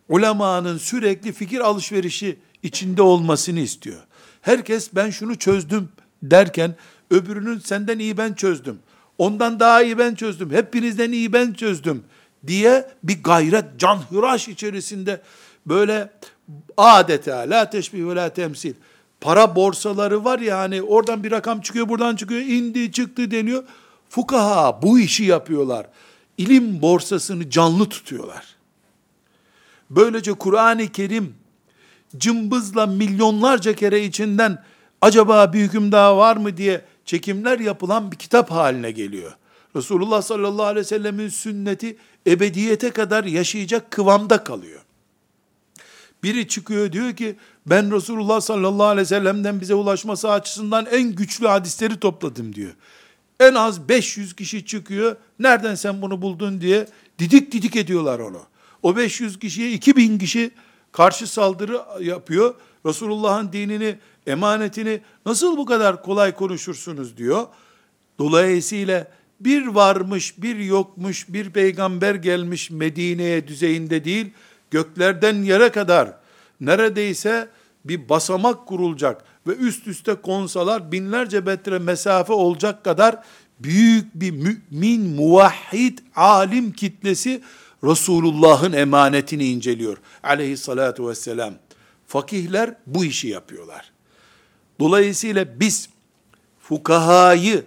[0.08, 4.00] Ulemanın sürekli fikir alışverişi içinde olmasını istiyor.
[4.42, 5.88] Herkes ben şunu çözdüm
[6.22, 6.74] derken
[7.11, 8.78] öbürünün senden iyi ben çözdüm.
[9.18, 10.50] Ondan daha iyi ben çözdüm.
[10.50, 12.04] Hepinizden iyi ben çözdüm
[12.46, 15.20] diye bir gayret, canhıraş içerisinde
[15.66, 16.11] böyle
[16.76, 18.74] adeta la teşbih ve la temsil.
[19.20, 23.64] Para borsaları var ya hani oradan bir rakam çıkıyor buradan çıkıyor indi çıktı deniyor.
[24.09, 25.87] Fukaha bu işi yapıyorlar.
[26.38, 28.46] İlim borsasını canlı tutuyorlar.
[29.90, 31.35] Böylece Kur'an-ı Kerim
[32.16, 34.64] cımbızla milyonlarca kere içinden
[35.00, 39.33] acaba bir hüküm daha var mı diye çekimler yapılan bir kitap haline geliyor.
[39.76, 44.81] Resulullah sallallahu aleyhi ve sellemin sünneti ebediyete kadar yaşayacak kıvamda kalıyor.
[46.22, 51.46] Biri çıkıyor diyor ki ben Resulullah sallallahu aleyhi ve sellem'den bize ulaşması açısından en güçlü
[51.46, 52.72] hadisleri topladım diyor.
[53.40, 55.16] En az 500 kişi çıkıyor.
[55.38, 56.87] Nereden sen bunu buldun diye
[57.18, 58.42] didik didik ediyorlar onu.
[58.83, 60.50] O 500 kişiye 2000 kişi
[60.92, 62.54] karşı saldırı yapıyor.
[62.87, 67.46] Resulullah'ın dinini, emanetini nasıl bu kadar kolay konuşursunuz diyor.
[68.18, 69.09] Dolayısıyla
[69.40, 74.31] bir varmış, bir yokmuş, bir peygamber gelmiş Medine'ye düzeyinde değil,
[74.70, 76.14] göklerden yere kadar
[76.61, 77.48] neredeyse
[77.85, 83.22] bir basamak kurulacak ve üst üste konsalar binlerce metre mesafe olacak kadar
[83.61, 87.42] büyük bir mümin, muvahhid, alim kitlesi
[87.85, 89.96] Resulullah'ın emanetini inceliyor.
[90.22, 91.54] Aleyhissalatu vesselam.
[92.07, 93.92] Fakihler bu işi yapıyorlar.
[94.81, 95.88] Dolayısıyla biz
[96.61, 97.64] fukahayı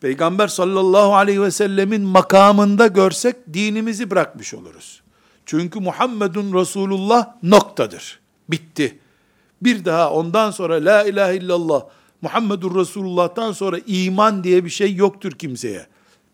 [0.00, 5.02] Peygamber sallallahu aleyhi ve sellemin makamında görsek dinimizi bırakmış oluruz.
[5.50, 8.20] Çünkü Muhammedun Resulullah noktadır.
[8.48, 8.98] Bitti.
[9.62, 11.82] Bir daha ondan sonra la ilahe illallah
[12.22, 15.86] Muhammedur Resulullah'tan sonra iman diye bir şey yoktur kimseye.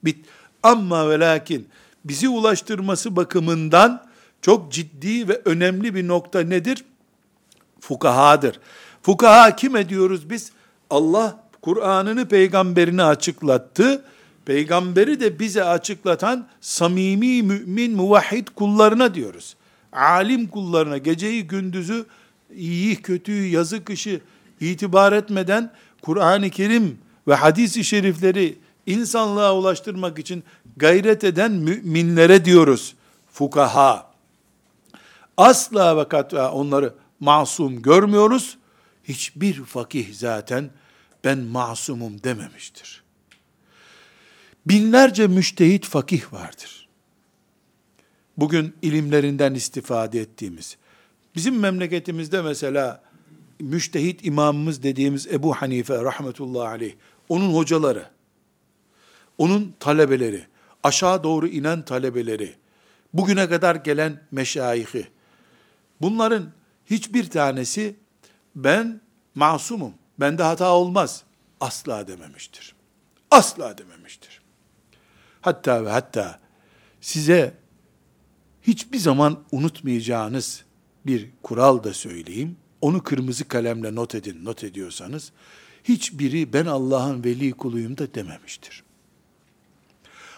[0.05, 0.27] Bit.
[0.63, 1.69] Ama ve lakin
[2.05, 4.07] bizi ulaştırması bakımından
[4.43, 6.85] çok ciddi ve önemli bir nokta nedir?
[7.81, 8.61] Fukahadır.
[9.03, 10.53] Fukaha kim ediyoruz biz?
[10.91, 14.05] Allah Kur'an'ını peygamberini açıklattı.
[14.47, 19.57] Peygamberi de bize açıklatan samimi mümin muvahhid kullarına diyoruz.
[19.93, 22.07] Alim kullarına geceyi gündüzü
[22.55, 24.21] iyi kötüyü yazı kışı
[24.61, 30.45] itibar etmeden Kur'an-ı Kerim ve hadis-i şerifleri insanlığa ulaştırmak için
[30.77, 32.95] gayret eden müminlere diyoruz.
[33.33, 34.11] Fukaha.
[35.37, 38.59] Asla ve kat'a onları masum görmüyoruz.
[39.05, 40.71] Hiçbir fakih zaten
[41.25, 43.06] ben masumum dememiştir.
[44.67, 46.89] Binlerce müştehit fakih vardır.
[48.37, 50.77] Bugün ilimlerinden istifade ettiğimiz.
[51.35, 53.03] Bizim memleketimizde mesela
[53.61, 56.95] müştehit imamımız dediğimiz Ebu Hanife rahmetullahi aleyh,
[57.29, 58.11] onun hocaları,
[59.39, 60.47] onun talebeleri,
[60.83, 62.55] aşağı doğru inen talebeleri,
[63.15, 65.07] bugüne kadar gelen meşayihi,
[66.01, 66.53] bunların
[66.87, 67.97] hiçbir tanesi
[68.57, 69.01] ben
[69.35, 71.23] masumum, bende hata olmaz,
[71.61, 72.75] asla dememiştir.
[73.31, 74.26] Asla dememiştir.
[75.47, 76.39] Hatta ve hatta
[77.01, 77.55] size
[78.63, 80.65] hiçbir zaman unutmayacağınız
[81.07, 82.57] bir kural da söyleyeyim.
[82.81, 85.33] Onu kırmızı kalemle not edin, not ediyorsanız.
[85.85, 88.83] Hiçbiri ben Allah'ın veli kuluyum da dememiştir.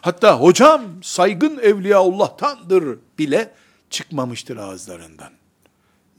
[0.00, 3.54] Hatta hocam saygın Evliyaullah'tandır bile
[3.90, 5.32] çıkmamıştır ağızlarından.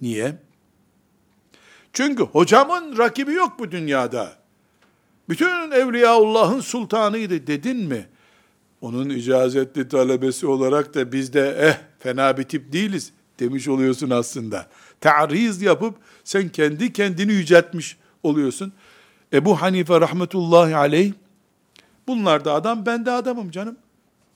[0.01, 0.35] Niye?
[1.93, 4.37] Çünkü hocamın rakibi yok bu dünyada.
[5.29, 8.07] Bütün Evliyaullah'ın sultanıydı dedin mi?
[8.81, 14.67] Onun icazetli talebesi olarak da biz de eh fena bir tip değiliz demiş oluyorsun aslında.
[15.01, 18.73] Ta'riz yapıp sen kendi kendini yüceltmiş oluyorsun.
[19.33, 21.13] Ebu Hanife rahmetullahi aleyh
[22.07, 23.77] bunlar da adam ben de adamım canım.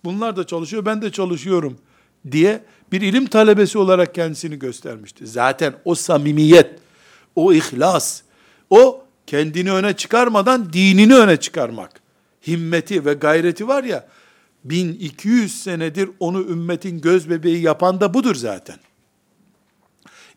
[0.05, 1.77] Bunlar da çalışıyor ben de çalışıyorum
[2.31, 5.27] diye bir ilim talebesi olarak kendisini göstermişti.
[5.27, 6.79] Zaten o samimiyet,
[7.35, 8.21] o ihlas,
[8.69, 11.91] o kendini öne çıkarmadan dinini öne çıkarmak,
[12.47, 14.07] himmeti ve gayreti var ya,
[14.63, 18.77] 1200 senedir onu ümmetin göz bebeği yapan da budur zaten.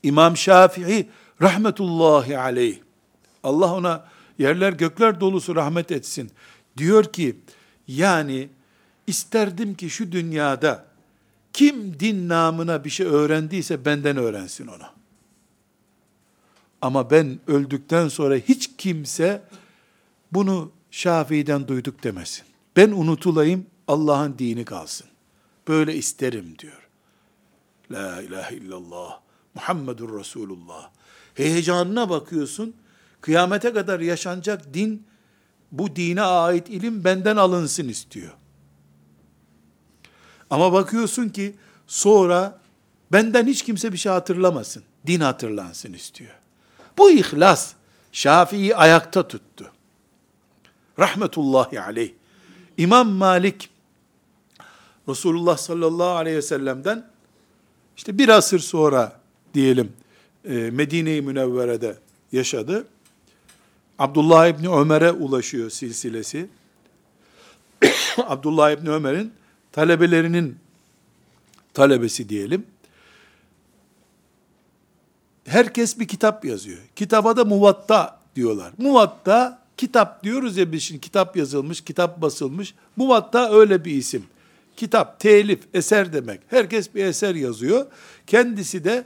[0.03, 1.09] İmam Şafii
[1.43, 2.79] rahmetullahi aleyh,
[3.43, 4.07] Allah ona
[4.39, 6.31] yerler gökler dolusu rahmet etsin,
[6.77, 7.37] diyor ki,
[7.89, 8.49] yani
[9.07, 10.87] isterdim ki şu dünyada
[11.53, 14.85] kim din namına bir şey öğrendiyse benden öğrensin onu.
[16.81, 19.43] Ama ben öldükten sonra hiç kimse
[20.33, 22.45] bunu Şafii'den duyduk demesin.
[22.77, 25.07] Ben unutulayım, Allah'ın dini kalsın.
[25.69, 26.89] böyle isterim diyor.
[27.91, 29.21] La ilahe illallah.
[29.55, 30.91] Muhammedur Resulullah.
[31.35, 32.77] Heyecanına bakıyorsun.
[33.21, 35.07] Kıyamete kadar yaşanacak din,
[35.73, 38.33] bu dine ait ilim benden alınsın istiyor.
[40.51, 41.55] Ama bakıyorsun ki
[41.87, 42.61] sonra
[43.13, 44.83] benden hiç kimse bir şey hatırlamasın.
[45.07, 46.35] Din hatırlansın istiyor.
[46.99, 47.73] Bu ihlas
[48.13, 49.73] Şafii'yi ayakta tuttu.
[50.99, 52.13] Rahmetullahi aleyh.
[52.77, 53.71] İmam Malik
[55.09, 57.07] Resulullah sallallahu aleyhi ve sellem'den
[57.97, 59.21] işte bir asır sonra
[59.55, 59.93] diyelim
[60.45, 61.97] e, Medine-i Münevvere'de
[62.33, 62.87] yaşadı.
[63.99, 66.49] Abdullah İbni Ömer'e ulaşıyor silsilesi.
[68.17, 69.33] Abdullah İbni Ömer'in
[69.73, 70.57] talebelerinin
[71.75, 72.67] talebesi diyelim.
[75.47, 76.79] Herkes bir kitap yazıyor.
[76.97, 78.73] Kitaba da muvatta diyorlar.
[78.79, 82.75] Muvatta kitap diyoruz ya biz şimdi kitap yazılmış, kitap basılmış.
[82.97, 84.27] Muvatta öyle bir isim.
[84.77, 86.41] Kitap, telif, eser demek.
[86.49, 87.87] Herkes bir eser yazıyor.
[88.27, 89.05] Kendisi de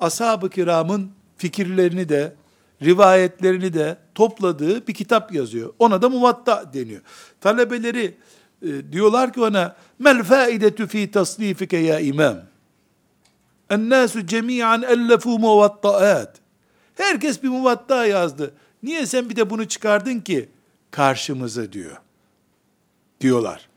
[0.00, 2.34] ashab-ı kiramın fikirlerini de,
[2.82, 5.72] rivayetlerini de topladığı bir kitap yazıyor.
[5.78, 7.00] Ona da muvatta deniyor.
[7.40, 8.14] Talebeleri
[8.62, 12.36] e, diyorlar ki ona mel faidetu fi tasnifike ya imam.
[13.70, 16.36] Ennâsü cemiyan ellefû muvattaat.
[16.94, 18.54] Herkes bir muvatta yazdı.
[18.82, 20.48] Niye sen bir de bunu çıkardın ki
[20.90, 21.96] karşımıza diyor.
[23.20, 23.68] Diyorlar.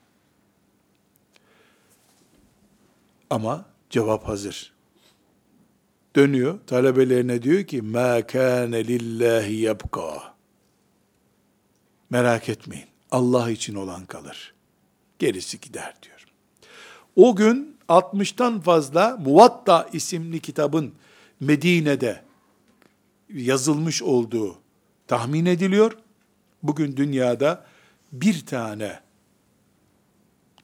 [3.31, 4.73] Ama cevap hazır.
[6.15, 10.35] Dönüyor talebelerine diyor ki ma kana lillahi yabqa.
[12.09, 12.85] Merak etmeyin.
[13.11, 14.53] Allah için olan kalır.
[15.19, 16.25] Gerisi gider diyor.
[17.15, 20.93] O gün 60'tan fazla Muvatta isimli kitabın
[21.39, 22.23] Medine'de
[23.33, 24.57] yazılmış olduğu
[25.07, 25.97] tahmin ediliyor.
[26.63, 27.65] Bugün dünyada
[28.11, 28.99] bir tane,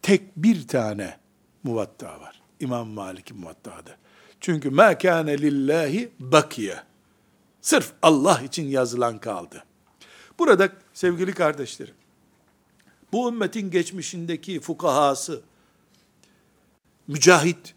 [0.02, 1.18] tek bir tane
[1.64, 2.47] muvatta var.
[2.60, 3.98] İmam Malik'in muvattadı.
[4.40, 6.84] Çünkü ma kâne lillahi bakiye.
[7.62, 9.64] Sırf Allah için yazılan kaldı.
[10.40, 11.96] Burada sevgili kardeşlerim,
[13.12, 15.42] bu ümmetin geçmişindeki fukahası,
[17.08, 17.76] mücahit,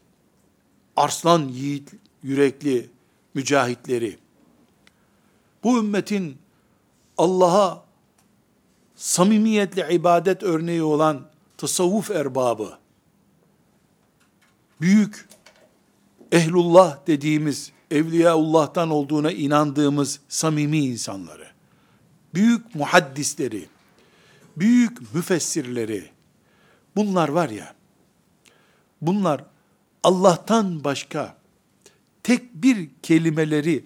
[0.97, 2.91] arslan yiğit, yürekli
[3.35, 4.19] mücahitleri,
[5.65, 6.39] bu ümmetin
[7.19, 7.85] Allah'a
[8.97, 12.79] samimiyetle ibadet örneği olan tasavvuf erbabı,
[14.81, 15.29] büyük
[16.33, 21.47] ehlullah dediğimiz, evliyaullah'tan olduğuna inandığımız samimi insanları,
[22.35, 23.69] büyük muhaddisleri,
[24.57, 26.11] büyük müfessirleri,
[26.97, 27.75] bunlar var ya,
[29.01, 29.45] bunlar
[30.03, 31.37] Allah'tan başka
[32.23, 33.85] tek bir kelimeleri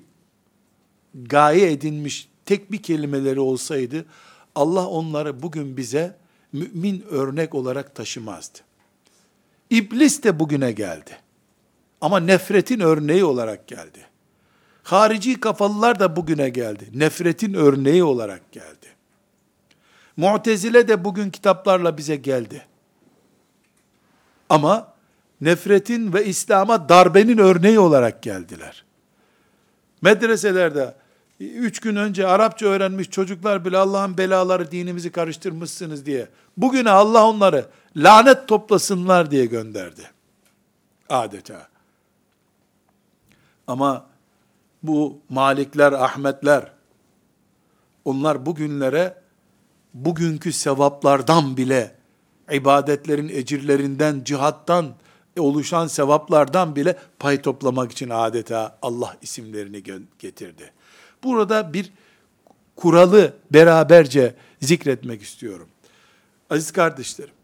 [1.14, 4.06] gaye edinmiş tek bir kelimeleri olsaydı
[4.54, 6.16] Allah onları bugün bize
[6.52, 8.58] mümin örnek olarak taşımazdı.
[9.70, 11.18] İblis de bugüne geldi.
[12.00, 14.06] Ama nefretin örneği olarak geldi.
[14.82, 16.88] Harici kafalılar da bugüne geldi.
[16.94, 18.86] Nefretin örneği olarak geldi.
[20.16, 22.66] Mu'tezile de bugün kitaplarla bize geldi.
[24.48, 24.94] Ama
[25.40, 28.84] nefretin ve İslam'a darbenin örneği olarak geldiler.
[30.02, 30.94] Medreselerde
[31.40, 36.28] üç gün önce Arapça öğrenmiş çocuklar bile Allah'ın belaları dinimizi karıştırmışsınız diye.
[36.56, 40.10] Bugüne Allah onları lanet toplasınlar diye gönderdi.
[41.08, 41.68] Adeta.
[43.66, 44.06] Ama
[44.82, 46.72] bu Malikler, Ahmetler,
[48.04, 49.22] onlar bugünlere
[49.94, 51.94] bugünkü sevaplardan bile,
[52.52, 54.94] ibadetlerin ecirlerinden, cihattan
[55.38, 59.82] oluşan sevaplardan bile pay toplamak için adeta Allah isimlerini
[60.18, 60.72] getirdi.
[61.22, 61.92] Burada bir
[62.76, 65.68] kuralı beraberce zikretmek istiyorum.
[66.50, 67.34] Aziz kardeşlerim,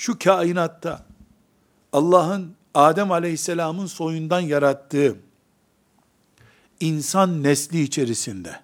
[0.00, 1.06] şu kainatta
[1.92, 5.16] Allah'ın Adem Aleyhisselam'ın soyundan yarattığı
[6.80, 8.60] insan nesli içerisinde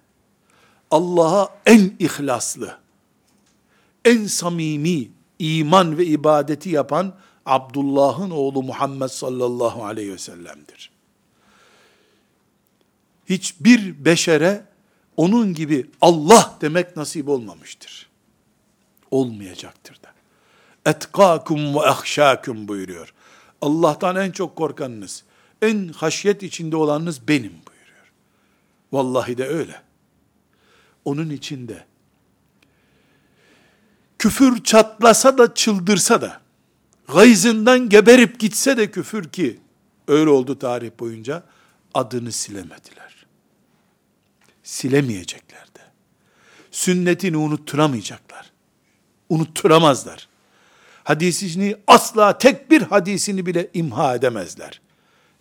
[0.91, 2.77] Allah'a en ihlaslı,
[4.05, 10.91] en samimi iman ve ibadeti yapan Abdullah'ın oğlu Muhammed sallallahu aleyhi ve sellem'dir
[13.29, 14.65] hiçbir beşere
[15.17, 18.09] onun gibi Allah demek nasip olmamıştır.
[19.11, 20.16] Olmayacaktır da.
[20.87, 23.13] Etkâkum ve ahşâkum buyuruyor.
[23.61, 25.23] Allah'tan en çok korkanınız,
[25.61, 28.11] en haşyet içinde olanınız benim buyuruyor.
[28.91, 29.81] Vallahi de öyle.
[31.05, 31.85] Onun içinde
[34.19, 36.41] küfür çatlasa da çıldırsa da,
[37.13, 39.59] gayzından geberip gitse de küfür ki,
[40.07, 41.43] öyle oldu tarih boyunca,
[41.93, 43.07] adını silemediler
[44.67, 45.67] silemeyecekler
[46.71, 48.51] Sünnetini unutturamayacaklar.
[49.29, 50.27] Unutturamazlar.
[51.07, 54.81] Hadisini asla tek bir hadisini bile imha edemezler.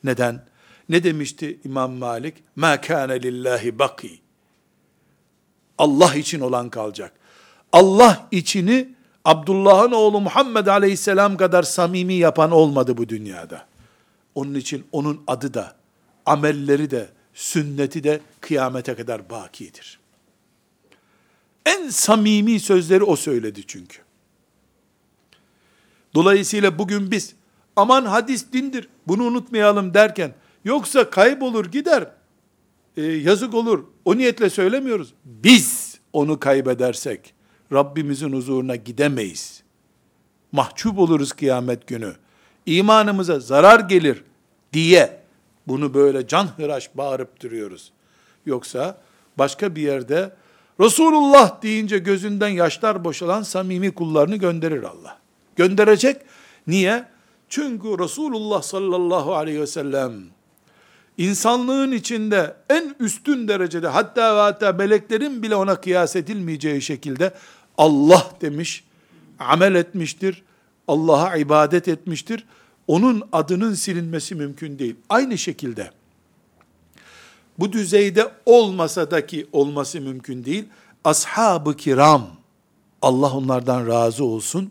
[0.04, 0.44] Neden?
[0.88, 2.34] Ne demişti İmam Malik?
[2.56, 4.18] Ma kana lillahi baki.
[5.78, 7.12] Allah için olan kalacak.
[7.72, 8.94] Allah içini
[9.24, 13.66] Abdullah'ın oğlu Muhammed Aleyhisselam kadar samimi yapan olmadı bu dünyada.
[14.34, 15.76] Onun için onun adı da,
[16.26, 19.98] amelleri de, sünneti de kıyamete kadar bakidir.
[21.66, 24.05] En samimi sözleri o söyledi çünkü.
[26.16, 27.34] Dolayısıyla bugün biz
[27.76, 32.06] aman hadis dindir bunu unutmayalım derken yoksa kaybolur gider
[32.96, 35.14] e, yazık olur o niyetle söylemiyoruz.
[35.24, 37.34] Biz onu kaybedersek
[37.72, 39.62] Rabbimizin huzuruna gidemeyiz.
[40.52, 42.12] Mahcup oluruz kıyamet günü.
[42.66, 44.24] İmanımıza zarar gelir
[44.72, 45.20] diye
[45.68, 47.92] bunu böyle can hıraş bağırıp duruyoruz.
[48.46, 49.00] Yoksa
[49.38, 50.32] başka bir yerde
[50.80, 55.25] Resulullah deyince gözünden yaşlar boşalan samimi kullarını gönderir Allah.
[55.56, 56.16] Gönderecek.
[56.66, 57.04] Niye?
[57.48, 60.12] Çünkü Resulullah sallallahu aleyhi ve sellem
[61.18, 67.34] insanlığın içinde en üstün derecede hatta ve hatta meleklerin bile ona kıyas edilmeyeceği şekilde
[67.78, 68.84] Allah demiş,
[69.38, 70.42] amel etmiştir,
[70.88, 72.46] Allah'a ibadet etmiştir.
[72.86, 74.96] Onun adının silinmesi mümkün değil.
[75.08, 75.90] Aynı şekilde
[77.58, 80.64] bu düzeyde olmasa da ki olması mümkün değil.
[81.04, 82.26] Ashab-ı kiram,
[83.02, 84.70] Allah onlardan razı olsun,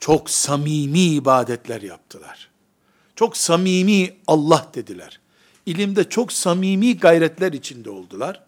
[0.00, 2.48] çok samimi ibadetler yaptılar.
[3.16, 5.20] Çok samimi Allah dediler.
[5.66, 8.42] İlimde çok samimi gayretler içinde oldular.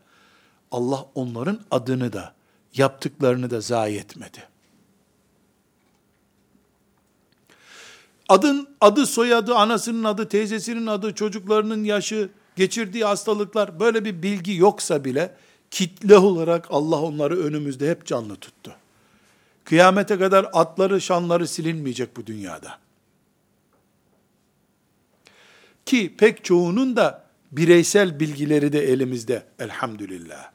[0.71, 2.35] Allah onların adını da,
[2.75, 4.49] yaptıklarını da zayi etmedi.
[8.29, 15.05] Adın, adı, soyadı, anasının adı, teyzesinin adı, çocuklarının yaşı, geçirdiği hastalıklar, böyle bir bilgi yoksa
[15.05, 15.35] bile,
[15.71, 18.77] kitle olarak Allah onları önümüzde hep canlı tuttu.
[19.69, 22.79] Kıyamete kadar atları, şanları silinmeyecek bu dünyada.
[25.87, 30.51] Ki pek çoğunun da bireysel bilgileri de elimizde elhamdülillah.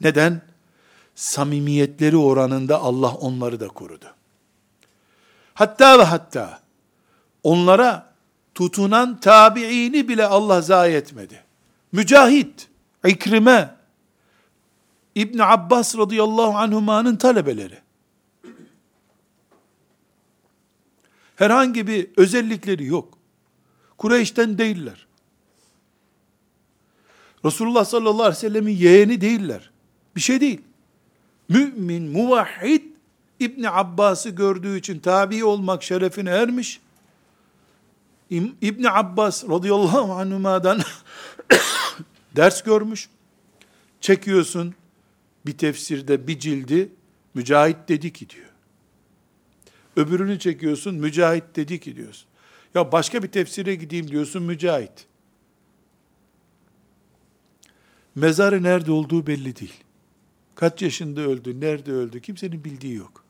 [0.00, 0.42] Neden?
[1.14, 4.06] Samimiyetleri oranında Allah onları da korudu.
[5.54, 6.60] Hatta ve hatta
[7.42, 8.12] onlara
[8.54, 11.44] tutunan tabiini bile Allah zayi etmedi.
[11.92, 12.68] Mücahit,
[13.06, 13.74] İkrime,
[15.14, 17.82] İbn Abbas radıyallahu anhumanın talebeleri.
[21.42, 23.18] Herhangi bir özellikleri yok.
[23.98, 25.06] Kureyş'ten değiller.
[27.44, 29.70] Resulullah sallallahu aleyhi ve sellemin yeğeni değiller.
[30.16, 30.60] Bir şey değil.
[31.48, 32.82] Mümin, muvahhid
[33.40, 36.80] İbni Abbas'ı gördüğü için tabi olmak şerefine ermiş.
[38.60, 40.80] İbni Abbas radıyallahu anhuma'dan
[42.36, 43.08] ders görmüş.
[44.00, 44.74] Çekiyorsun
[45.46, 46.88] bir tefsirde bir cildi
[47.34, 48.51] mücahit dedi ki diyor.
[49.96, 52.28] Öbürünü çekiyorsun mücahit dedi ki diyorsun.
[52.74, 55.06] Ya başka bir tefsire gideyim diyorsun mücahit.
[58.14, 59.84] Mezarı nerede olduğu belli değil.
[60.54, 63.24] Kaç yaşında öldü, nerede öldü kimsenin bildiği yok.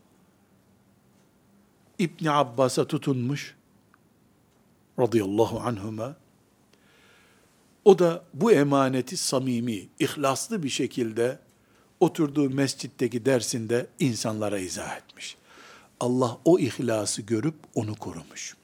[1.99, 3.55] İbni Abbas'a tutunmuş
[4.99, 6.17] radıyallahu anhuma
[7.85, 11.39] o da bu emaneti samimi, ihlaslı bir şekilde
[12.01, 15.37] oturduğu mescitteki dersinde insanlara izah etmiş.
[16.03, 18.57] Allah o ihlası görüp onu korumuş.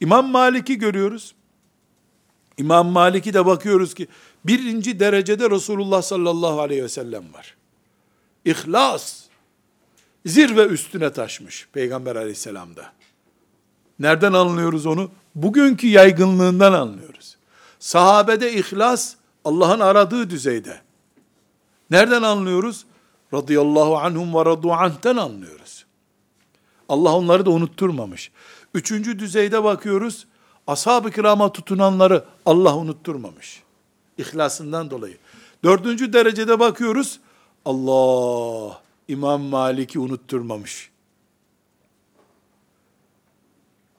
[0.00, 1.34] İmam Malik'i görüyoruz.
[2.58, 4.08] İmam Malik'i de bakıyoruz ki
[4.44, 7.56] birinci derecede Resulullah sallallahu aleyhi ve sellem var.
[8.44, 9.22] İhlas
[10.26, 12.92] zirve üstüne taşmış Peygamber aleyhisselamda.
[13.98, 15.10] Nereden anlıyoruz onu?
[15.34, 17.36] Bugünkü yaygınlığından anlıyoruz.
[17.78, 20.80] Sahabede ihlas Allah'ın aradığı düzeyde.
[21.90, 22.84] Nereden anlıyoruz?
[23.34, 25.59] Radıyallahu anhum ve radu anh'ten anlıyoruz.
[26.90, 28.30] Allah onları da unutturmamış.
[28.74, 30.26] Üçüncü düzeyde bakıyoruz.
[30.66, 33.62] Ashab-ı kirama tutunanları Allah unutturmamış.
[34.18, 35.18] İhlasından dolayı.
[35.64, 37.20] Dördüncü derecede bakıyoruz.
[37.64, 40.90] Allah İmam Malik'i unutturmamış.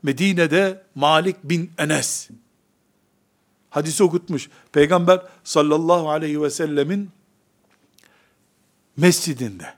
[0.04, 2.30] Medine'de Malik bin Enes
[3.70, 4.50] hadis okutmuş.
[4.72, 7.10] Peygamber sallallahu aleyhi ve sellemin
[8.98, 9.74] mescidinde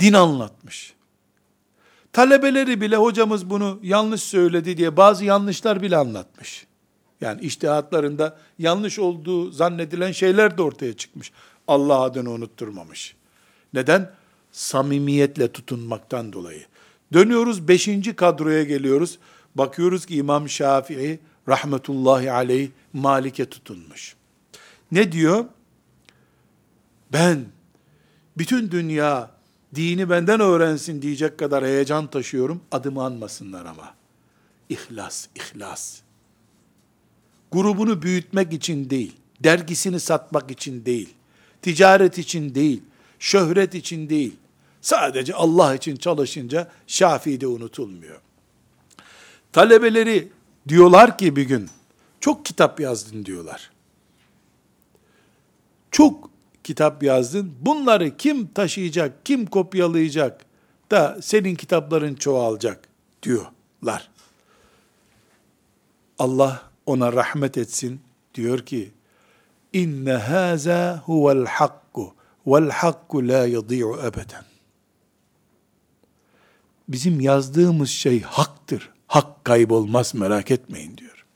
[0.00, 0.95] din anlatmış.
[2.16, 6.66] Talebeleri bile hocamız bunu yanlış söyledi diye bazı yanlışlar bile anlatmış.
[7.20, 11.32] Yani iştihatlarında yanlış olduğu zannedilen şeyler de ortaya çıkmış.
[11.68, 13.16] Allah adını unutturmamış.
[13.74, 14.10] Neden?
[14.52, 16.66] Samimiyetle tutunmaktan dolayı.
[17.12, 19.18] Dönüyoruz beşinci kadroya geliyoruz.
[19.54, 24.16] Bakıyoruz ki İmam Şafii rahmetullahi aleyh Malik'e tutunmuş.
[24.92, 25.44] Ne diyor?
[27.12, 27.44] Ben
[28.38, 29.35] bütün dünya
[29.74, 32.60] dini benden öğrensin diyecek kadar heyecan taşıyorum.
[32.72, 33.94] Adımı anmasınlar ama.
[34.68, 36.00] İhlas, ihlas.
[37.52, 41.14] Grubunu büyütmek için değil, dergisini satmak için değil,
[41.62, 42.82] ticaret için değil,
[43.18, 44.36] şöhret için değil.
[44.80, 48.20] Sadece Allah için çalışınca Şafii de unutulmuyor.
[49.52, 50.28] Talebeleri
[50.68, 51.68] diyorlar ki bir gün,
[52.20, 53.70] çok kitap yazdın diyorlar.
[55.90, 56.30] Çok
[56.66, 57.54] kitap yazdın.
[57.60, 60.44] Bunları kim taşıyacak, kim kopyalayacak
[60.90, 62.88] da senin kitapların çoğalacak
[63.22, 64.10] diyorlar.
[66.18, 68.00] Allah ona rahmet etsin.
[68.34, 68.90] Diyor ki,
[69.72, 72.14] inne haza huvel hakku
[72.46, 74.44] vel hakku la yadi'u ebeden.
[76.88, 78.90] Bizim yazdığımız şey haktır.
[79.06, 81.26] Hak kaybolmaz merak etmeyin diyor.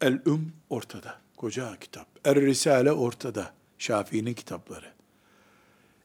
[0.00, 1.25] El-Üm ortada.
[1.36, 2.06] Koca kitap.
[2.24, 3.50] Er-Risale ortada.
[3.78, 4.86] Şafii'nin kitapları.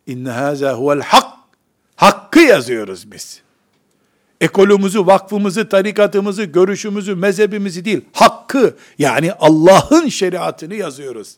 [0.07, 1.25] İnne haza huvel hak.
[1.95, 3.41] Hakkı yazıyoruz biz.
[4.41, 11.37] Ekolümüzü, vakfımızı, tarikatımızı, görüşümüzü, mezhebimizi değil, hakkı yani Allah'ın şeriatını yazıyoruz.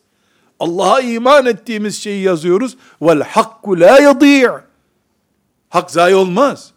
[0.60, 2.76] Allah'a iman ettiğimiz şeyi yazıyoruz.
[3.02, 4.48] Vel hakku la yadi'
[5.68, 6.72] Hak zayi olmaz.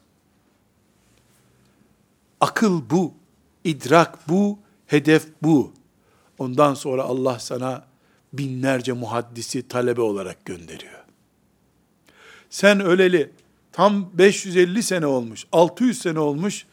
[2.42, 3.14] Akıl bu,
[3.64, 5.77] idrak bu, hedef bu.
[6.38, 7.86] Ondan sonra Allah sana
[8.34, 11.04] binlerce muhaddisi talebe olarak gönderiyor.
[12.50, 13.30] Sen öleli
[13.72, 16.66] tam 550 sene olmuş, 600 sene olmuş,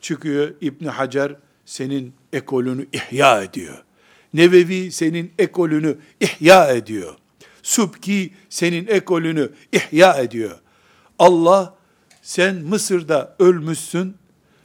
[0.00, 1.36] çıkıyor İbn Hacer
[1.66, 3.84] senin ekolünü ihya ediyor.
[4.34, 7.14] Nevevi senin ekolünü ihya ediyor.
[7.62, 10.58] Subki senin ekolünü ihya ediyor.
[11.18, 11.74] Allah
[12.22, 14.16] sen Mısır'da ölmüşsün,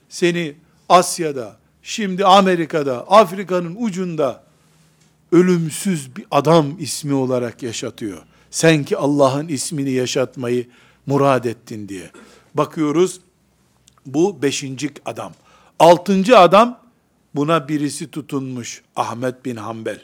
[0.09, 0.55] seni
[0.89, 4.43] Asya'da, şimdi Amerika'da, Afrika'nın ucunda
[5.31, 8.23] ölümsüz bir adam ismi olarak yaşatıyor.
[8.51, 10.67] Sen ki Allah'ın ismini yaşatmayı
[11.05, 12.11] murad ettin diye.
[12.55, 13.21] Bakıyoruz,
[14.05, 15.33] bu beşinci adam.
[15.79, 16.79] Altıncı adam,
[17.35, 20.01] buna birisi tutunmuş, Ahmet bin Hanbel.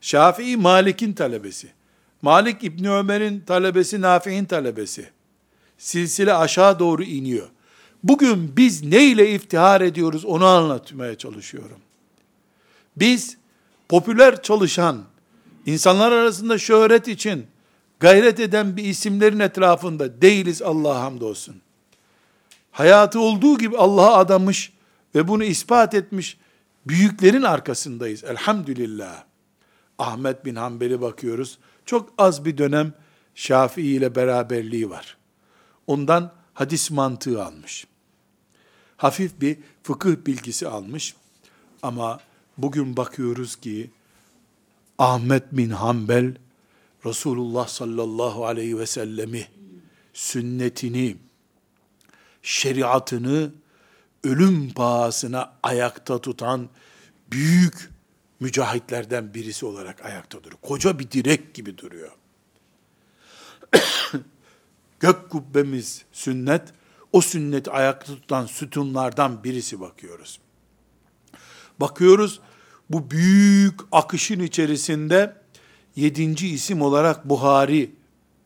[0.00, 1.68] Şafii Malik'in talebesi.
[2.22, 5.10] Malik İbni Ömer'in talebesi, Nafi'in talebesi.
[5.78, 7.48] Silsile aşağı doğru iniyor.
[8.02, 11.78] Bugün biz neyle iftihar ediyoruz onu anlatmaya çalışıyorum.
[12.96, 13.36] Biz
[13.88, 15.04] popüler çalışan,
[15.66, 17.46] insanlar arasında şöhret için
[18.00, 21.56] gayret eden bir isimlerin etrafında değiliz Allah'a hamdolsun.
[22.72, 24.72] Hayatı olduğu gibi Allah'a adamış
[25.14, 26.38] ve bunu ispat etmiş
[26.86, 28.24] büyüklerin arkasındayız.
[28.24, 29.24] Elhamdülillah.
[29.98, 31.58] Ahmet bin Hanbel'e bakıyoruz.
[31.86, 32.94] Çok az bir dönem
[33.34, 35.16] Şafii ile beraberliği var.
[35.86, 37.86] Ondan hadis mantığı almış.
[38.96, 41.14] Hafif bir fıkıh bilgisi almış.
[41.82, 42.20] Ama
[42.58, 43.90] bugün bakıyoruz ki
[44.98, 46.36] Ahmet bin Hanbel
[47.04, 49.48] Resulullah sallallahu aleyhi ve sellemi
[50.14, 51.16] sünnetini
[52.42, 53.52] şeriatını
[54.24, 56.68] ölüm pahasına ayakta tutan
[57.30, 57.90] büyük
[58.40, 60.60] mücahitlerden birisi olarak ayakta duruyor.
[60.62, 62.12] Koca bir direk gibi duruyor.
[65.00, 66.62] Gök kubbemiz sünnet,
[67.12, 70.40] o sünneti ayakta tutan sütunlardan birisi bakıyoruz.
[71.80, 72.40] Bakıyoruz,
[72.90, 75.36] bu büyük akışın içerisinde
[75.96, 77.94] yedinci isim olarak Buhari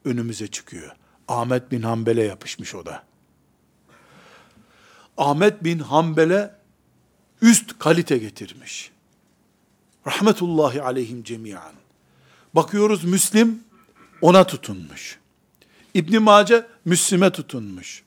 [0.05, 0.96] önümüze çıkıyor.
[1.28, 3.05] Ahmet bin Hanbel'e yapışmış o da.
[5.16, 6.55] Ahmet bin Hanbel'e
[7.42, 8.90] üst kalite getirmiş.
[10.07, 11.72] Rahmetullahi aleyhim cemiyan.
[12.55, 13.64] Bakıyoruz Müslim
[14.22, 15.20] ona tutunmuş.
[15.95, 18.03] İbn Mace Müslim'e tutunmuş.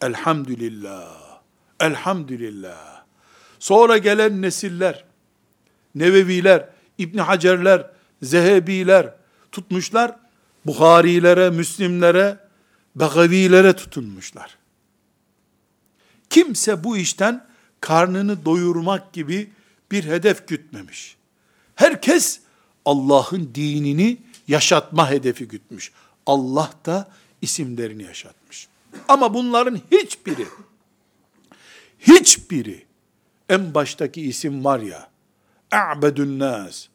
[0.00, 1.40] Elhamdülillah.
[1.80, 3.02] Elhamdülillah.
[3.58, 5.04] Sonra gelen nesiller,
[5.94, 7.90] Neveviler, İbn Hacerler,
[8.22, 9.14] Zehebiler
[9.52, 10.16] tutmuşlar.
[10.66, 12.38] Buharilere, Müslimlere,
[12.96, 14.58] Begavilere tutunmuşlar.
[16.30, 17.46] Kimse bu işten
[17.80, 19.50] karnını doyurmak gibi
[19.90, 21.16] bir hedef gütmemiş.
[21.74, 22.40] Herkes
[22.84, 24.16] Allah'ın dinini
[24.48, 25.92] yaşatma hedefi gütmüş.
[26.26, 27.08] Allah da
[27.42, 28.68] isimlerini yaşatmış.
[29.08, 30.46] Ama bunların hiçbiri,
[32.00, 32.86] hiçbiri,
[33.48, 35.08] en baştaki isim var ya,
[35.70, 36.86] a'bedun nas,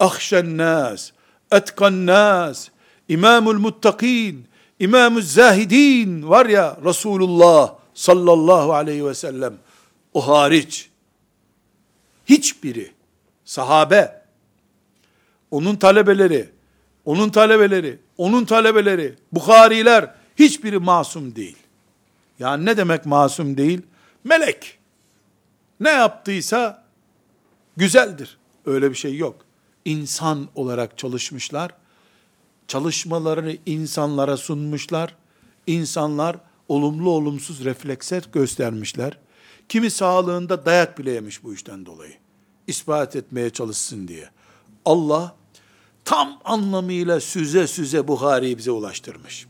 [0.00, 1.10] ahşen nas,
[1.52, 2.68] etkan nas,
[3.08, 4.46] imamul muttakin,
[4.78, 9.54] imamul zahidin var ya Resulullah sallallahu aleyhi ve sellem
[10.14, 10.90] o hariç
[12.26, 12.92] hiçbiri
[13.44, 14.22] sahabe
[15.50, 16.50] onun talebeleri
[17.04, 21.56] onun talebeleri onun talebeleri Bukhariler hiçbiri masum değil.
[22.38, 23.82] Yani ne demek masum değil?
[24.24, 24.78] Melek.
[25.80, 26.84] Ne yaptıysa
[27.76, 28.38] güzeldir.
[28.66, 29.36] Öyle bir şey yok.
[29.84, 31.70] İnsan olarak çalışmışlar.
[32.68, 35.16] çalışmalarını insanlara sunmuşlar.
[35.66, 36.36] İnsanlar
[36.68, 39.18] olumlu olumsuz refleksler göstermişler.
[39.68, 42.14] Kimi sağlığında dayak bile yemiş bu işten dolayı.
[42.66, 44.30] İspat etmeye çalışsın diye.
[44.84, 45.34] Allah
[46.04, 49.46] tam anlamıyla süze süze Buhari'yi bize ulaştırmış.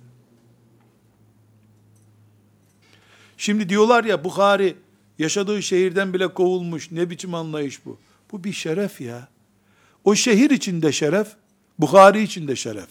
[3.37, 4.77] Şimdi diyorlar ya Bukhari
[5.19, 6.91] yaşadığı şehirden bile kovulmuş.
[6.91, 7.99] Ne biçim anlayış bu?
[8.33, 9.29] Bu bir şeref ya.
[10.05, 11.29] O şehir içinde şeref,
[11.79, 12.89] Bukhari içinde şeref.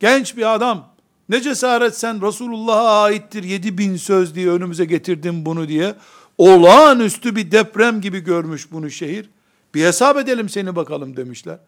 [0.00, 0.88] Genç bir adam,
[1.28, 5.94] ne cesaret sen Resulullah'a aittir yedi bin söz diye önümüze getirdin bunu diye.
[6.38, 9.30] Olağanüstü bir deprem gibi görmüş bunu şehir.
[9.74, 11.58] Bir hesap edelim seni bakalım demişler.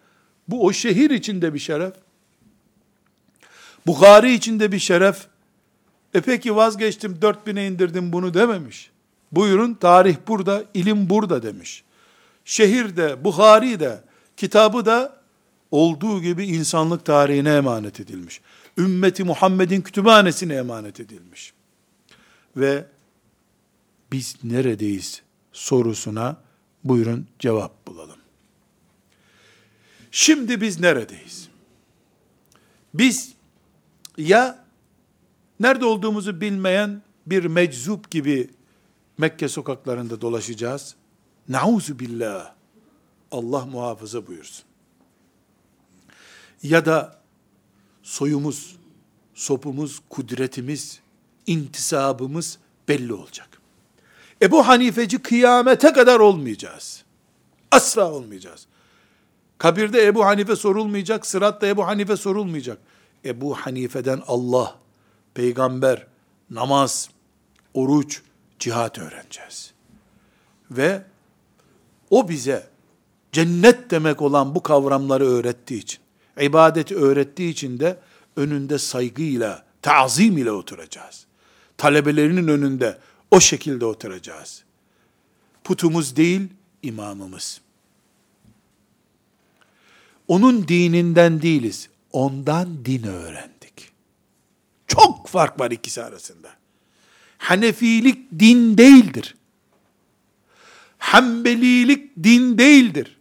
[0.51, 1.93] Bu o şehir içinde bir şeref.
[3.87, 5.27] Bukhari içinde bir şeref.
[6.15, 8.91] E peki vazgeçtim dört bine indirdim bunu dememiş.
[9.33, 11.85] Buyurun tarih burada, ilim burada demiş.
[12.45, 14.01] Şehirde, Bukhari de,
[14.37, 15.21] kitabı da
[15.71, 18.41] olduğu gibi insanlık tarihine emanet edilmiş.
[18.79, 21.53] Ümmeti Muhammed'in kütüphanesine emanet edilmiş.
[22.57, 22.85] Ve
[24.13, 25.23] biz neredeyiz
[25.53, 26.37] sorusuna
[26.85, 28.20] buyurun cevap bulalım.
[30.11, 31.49] Şimdi biz neredeyiz?
[32.95, 33.33] Biz
[34.17, 34.65] ya
[35.61, 38.51] nerede olduğumuzu bilmeyen bir meczup gibi
[39.19, 40.95] Mekke sokaklarında dolaşacağız.
[41.49, 42.53] Nauzu billah.
[43.31, 44.65] Allah muhafaza buyursun.
[46.63, 47.21] Ya da
[48.03, 48.77] soyumuz,
[49.35, 51.01] sopumuz, kudretimiz,
[51.47, 52.59] intisabımız
[52.89, 53.61] belli olacak.
[54.43, 57.05] Ebu Hanifeci kıyamete kadar olmayacağız.
[57.71, 58.67] Asla olmayacağız.
[59.61, 62.79] Kabirde Ebu Hanife sorulmayacak, sıratta Ebu Hanife sorulmayacak.
[63.25, 64.79] Ebu Hanife'den Allah,
[65.35, 66.07] peygamber,
[66.51, 67.11] namaz,
[67.75, 68.23] oruç,
[68.59, 69.73] cihat öğreneceğiz.
[70.71, 71.03] Ve
[72.11, 72.67] o bize
[73.33, 76.01] cennet demek olan bu kavramları öğrettiği için,
[76.41, 78.01] ibadeti öğrettiği için de
[78.37, 81.27] önünde saygıyla, tazim ile oturacağız.
[81.77, 82.99] Talebelerinin önünde
[83.31, 84.65] o şekilde oturacağız.
[85.65, 86.49] Putumuz değil,
[86.83, 87.61] imamımız.
[90.31, 91.89] Onun dininden değiliz.
[92.13, 93.93] Ondan din öğrendik.
[94.87, 96.49] Çok fark var ikisi arasında.
[97.39, 99.37] Hanefilik din değildir.
[100.99, 103.17] Hanbelilik din değildir.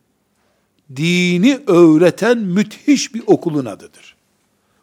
[0.95, 4.15] Dini öğreten müthiş bir okulun adıdır.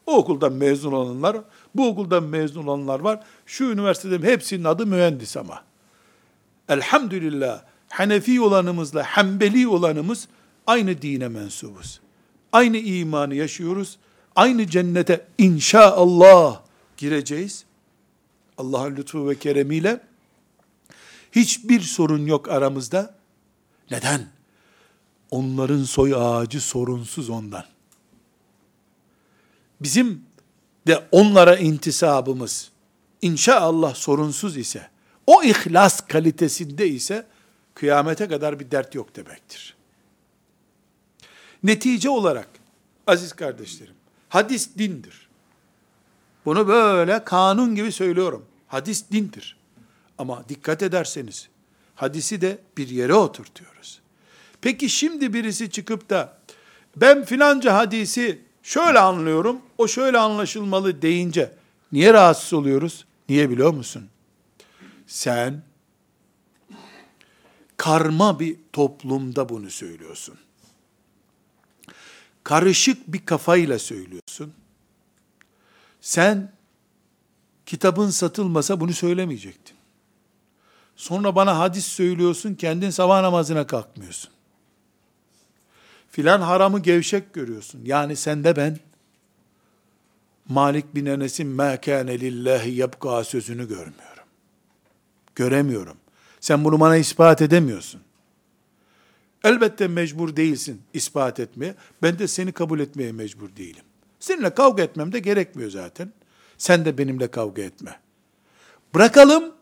[0.07, 1.37] O okuldan mezun olanlar,
[1.75, 3.25] bu okuldan mezun olanlar var.
[3.47, 5.65] Şu üniversitede hepsinin adı mühendis ama.
[6.69, 10.29] Elhamdülillah Hanefi olanımızla Hanbeli olanımız
[10.67, 12.01] aynı dine mensubuz.
[12.57, 13.99] Aynı imanı yaşıyoruz.
[14.37, 16.61] Aynı cennete inşallah
[16.97, 17.65] gireceğiz.
[18.59, 20.01] Allah'ın lütfu ve keremiyle
[21.33, 23.15] hiçbir sorun yok aramızda.
[23.91, 24.29] Neden?
[25.31, 27.65] Onların soy ağacı sorunsuz ondan.
[29.81, 30.23] Bizim
[30.87, 32.71] de onlara intisabımız
[33.23, 34.89] inşallah sorunsuz ise,
[35.27, 37.27] o ihlas kalitesinde ise
[37.75, 39.76] kıyamete kadar bir dert yok demektir.
[41.67, 42.49] Netice olarak
[43.07, 43.95] aziz kardeşlerim,
[44.29, 45.29] hadis dindir.
[46.45, 48.47] Bunu böyle kanun gibi söylüyorum.
[48.69, 49.57] Hadis dindir.
[50.19, 51.49] Ama dikkat ederseniz
[51.95, 54.01] hadisi de bir yere oturtuyoruz.
[54.61, 56.39] Peki şimdi birisi çıkıp da
[56.97, 61.53] ben filanca hadisi şöyle anlıyorum, o şöyle anlaşılmalı deyince
[61.93, 63.05] niye rahatsız oluyoruz?
[63.29, 64.09] Niye biliyor musun?
[65.07, 65.63] Sen
[67.77, 70.39] karma bir toplumda bunu söylüyorsun
[72.47, 74.53] karışık bir kafayla söylüyorsun.
[76.01, 76.53] Sen
[77.67, 79.77] kitabın satılmasa bunu söylemeyecektin.
[80.97, 84.31] Sonra bana hadis söylüyorsun, kendin sabah namazına kalkmıyorsun.
[86.11, 87.81] Filan haramı gevşek görüyorsun.
[87.85, 88.79] Yani sen de ben
[90.49, 94.25] Malik bin Enes'in mekâne lillahi yapka sözünü görmüyorum.
[95.35, 95.97] Göremiyorum.
[96.41, 98.06] Sen bunu bana ispat edemiyorsun.
[99.45, 101.75] Elbette mecbur değilsin ispat etmeye.
[102.03, 103.85] Ben de seni kabul etmeye mecbur değilim.
[104.21, 106.13] Seninle kavga etmem de gerekmiyor zaten.
[106.59, 108.01] Sen de benimle kavga etme.
[108.95, 109.55] Bırakalım.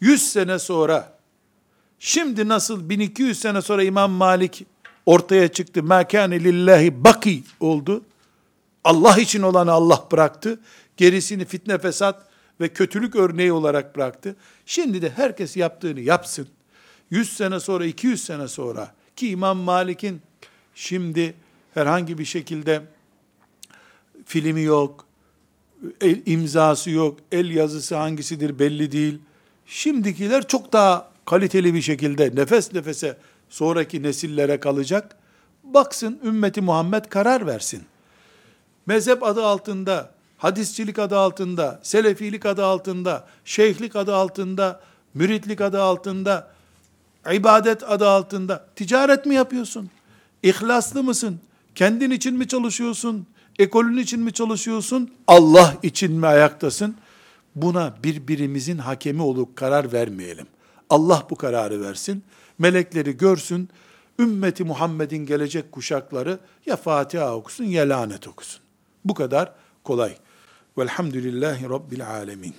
[0.00, 1.18] 100 sene sonra
[1.98, 4.66] şimdi nasıl 1200 sene sonra İmam Malik
[5.06, 5.82] ortaya çıktı.
[5.82, 8.04] Ma kâne lillahi baki oldu.
[8.84, 10.60] Allah için olanı Allah bıraktı.
[10.96, 12.26] Gerisini fitne fesat
[12.60, 14.36] ve kötülük örneği olarak bıraktı.
[14.66, 16.48] Şimdi de herkes yaptığını yapsın.
[17.10, 20.22] 100 sene sonra, 200 sene sonra ki İmam Malik'in
[20.74, 21.34] şimdi
[21.74, 22.82] herhangi bir şekilde
[24.24, 25.06] filmi yok,
[26.00, 29.18] el, imzası yok, el yazısı hangisidir belli değil.
[29.66, 33.16] Şimdikiler çok daha kaliteli bir şekilde nefes nefese
[33.48, 35.16] sonraki nesillere kalacak.
[35.64, 37.82] Baksın ümmeti Muhammed karar versin.
[38.86, 44.80] mezhep adı altında, hadisçilik adı altında, selefilik adı altında, şeyhlik adı altında,
[45.14, 46.50] müritlik adı altında,
[47.32, 49.90] ibadet adı altında ticaret mi yapıyorsun?
[50.42, 51.40] İhlaslı mısın?
[51.74, 53.26] Kendin için mi çalışıyorsun?
[53.58, 55.10] Ekolün için mi çalışıyorsun?
[55.26, 56.96] Allah için mi ayaktasın?
[57.54, 60.46] Buna birbirimizin hakemi olup karar vermeyelim.
[60.90, 62.22] Allah bu kararı versin.
[62.58, 63.68] Melekleri görsün.
[64.18, 68.60] Ümmeti Muhammed'in gelecek kuşakları ya Fatiha okusun ya lanet okusun.
[69.04, 69.52] Bu kadar
[69.84, 70.16] kolay.
[70.78, 72.48] Velhamdülillahi Rabbil alemin.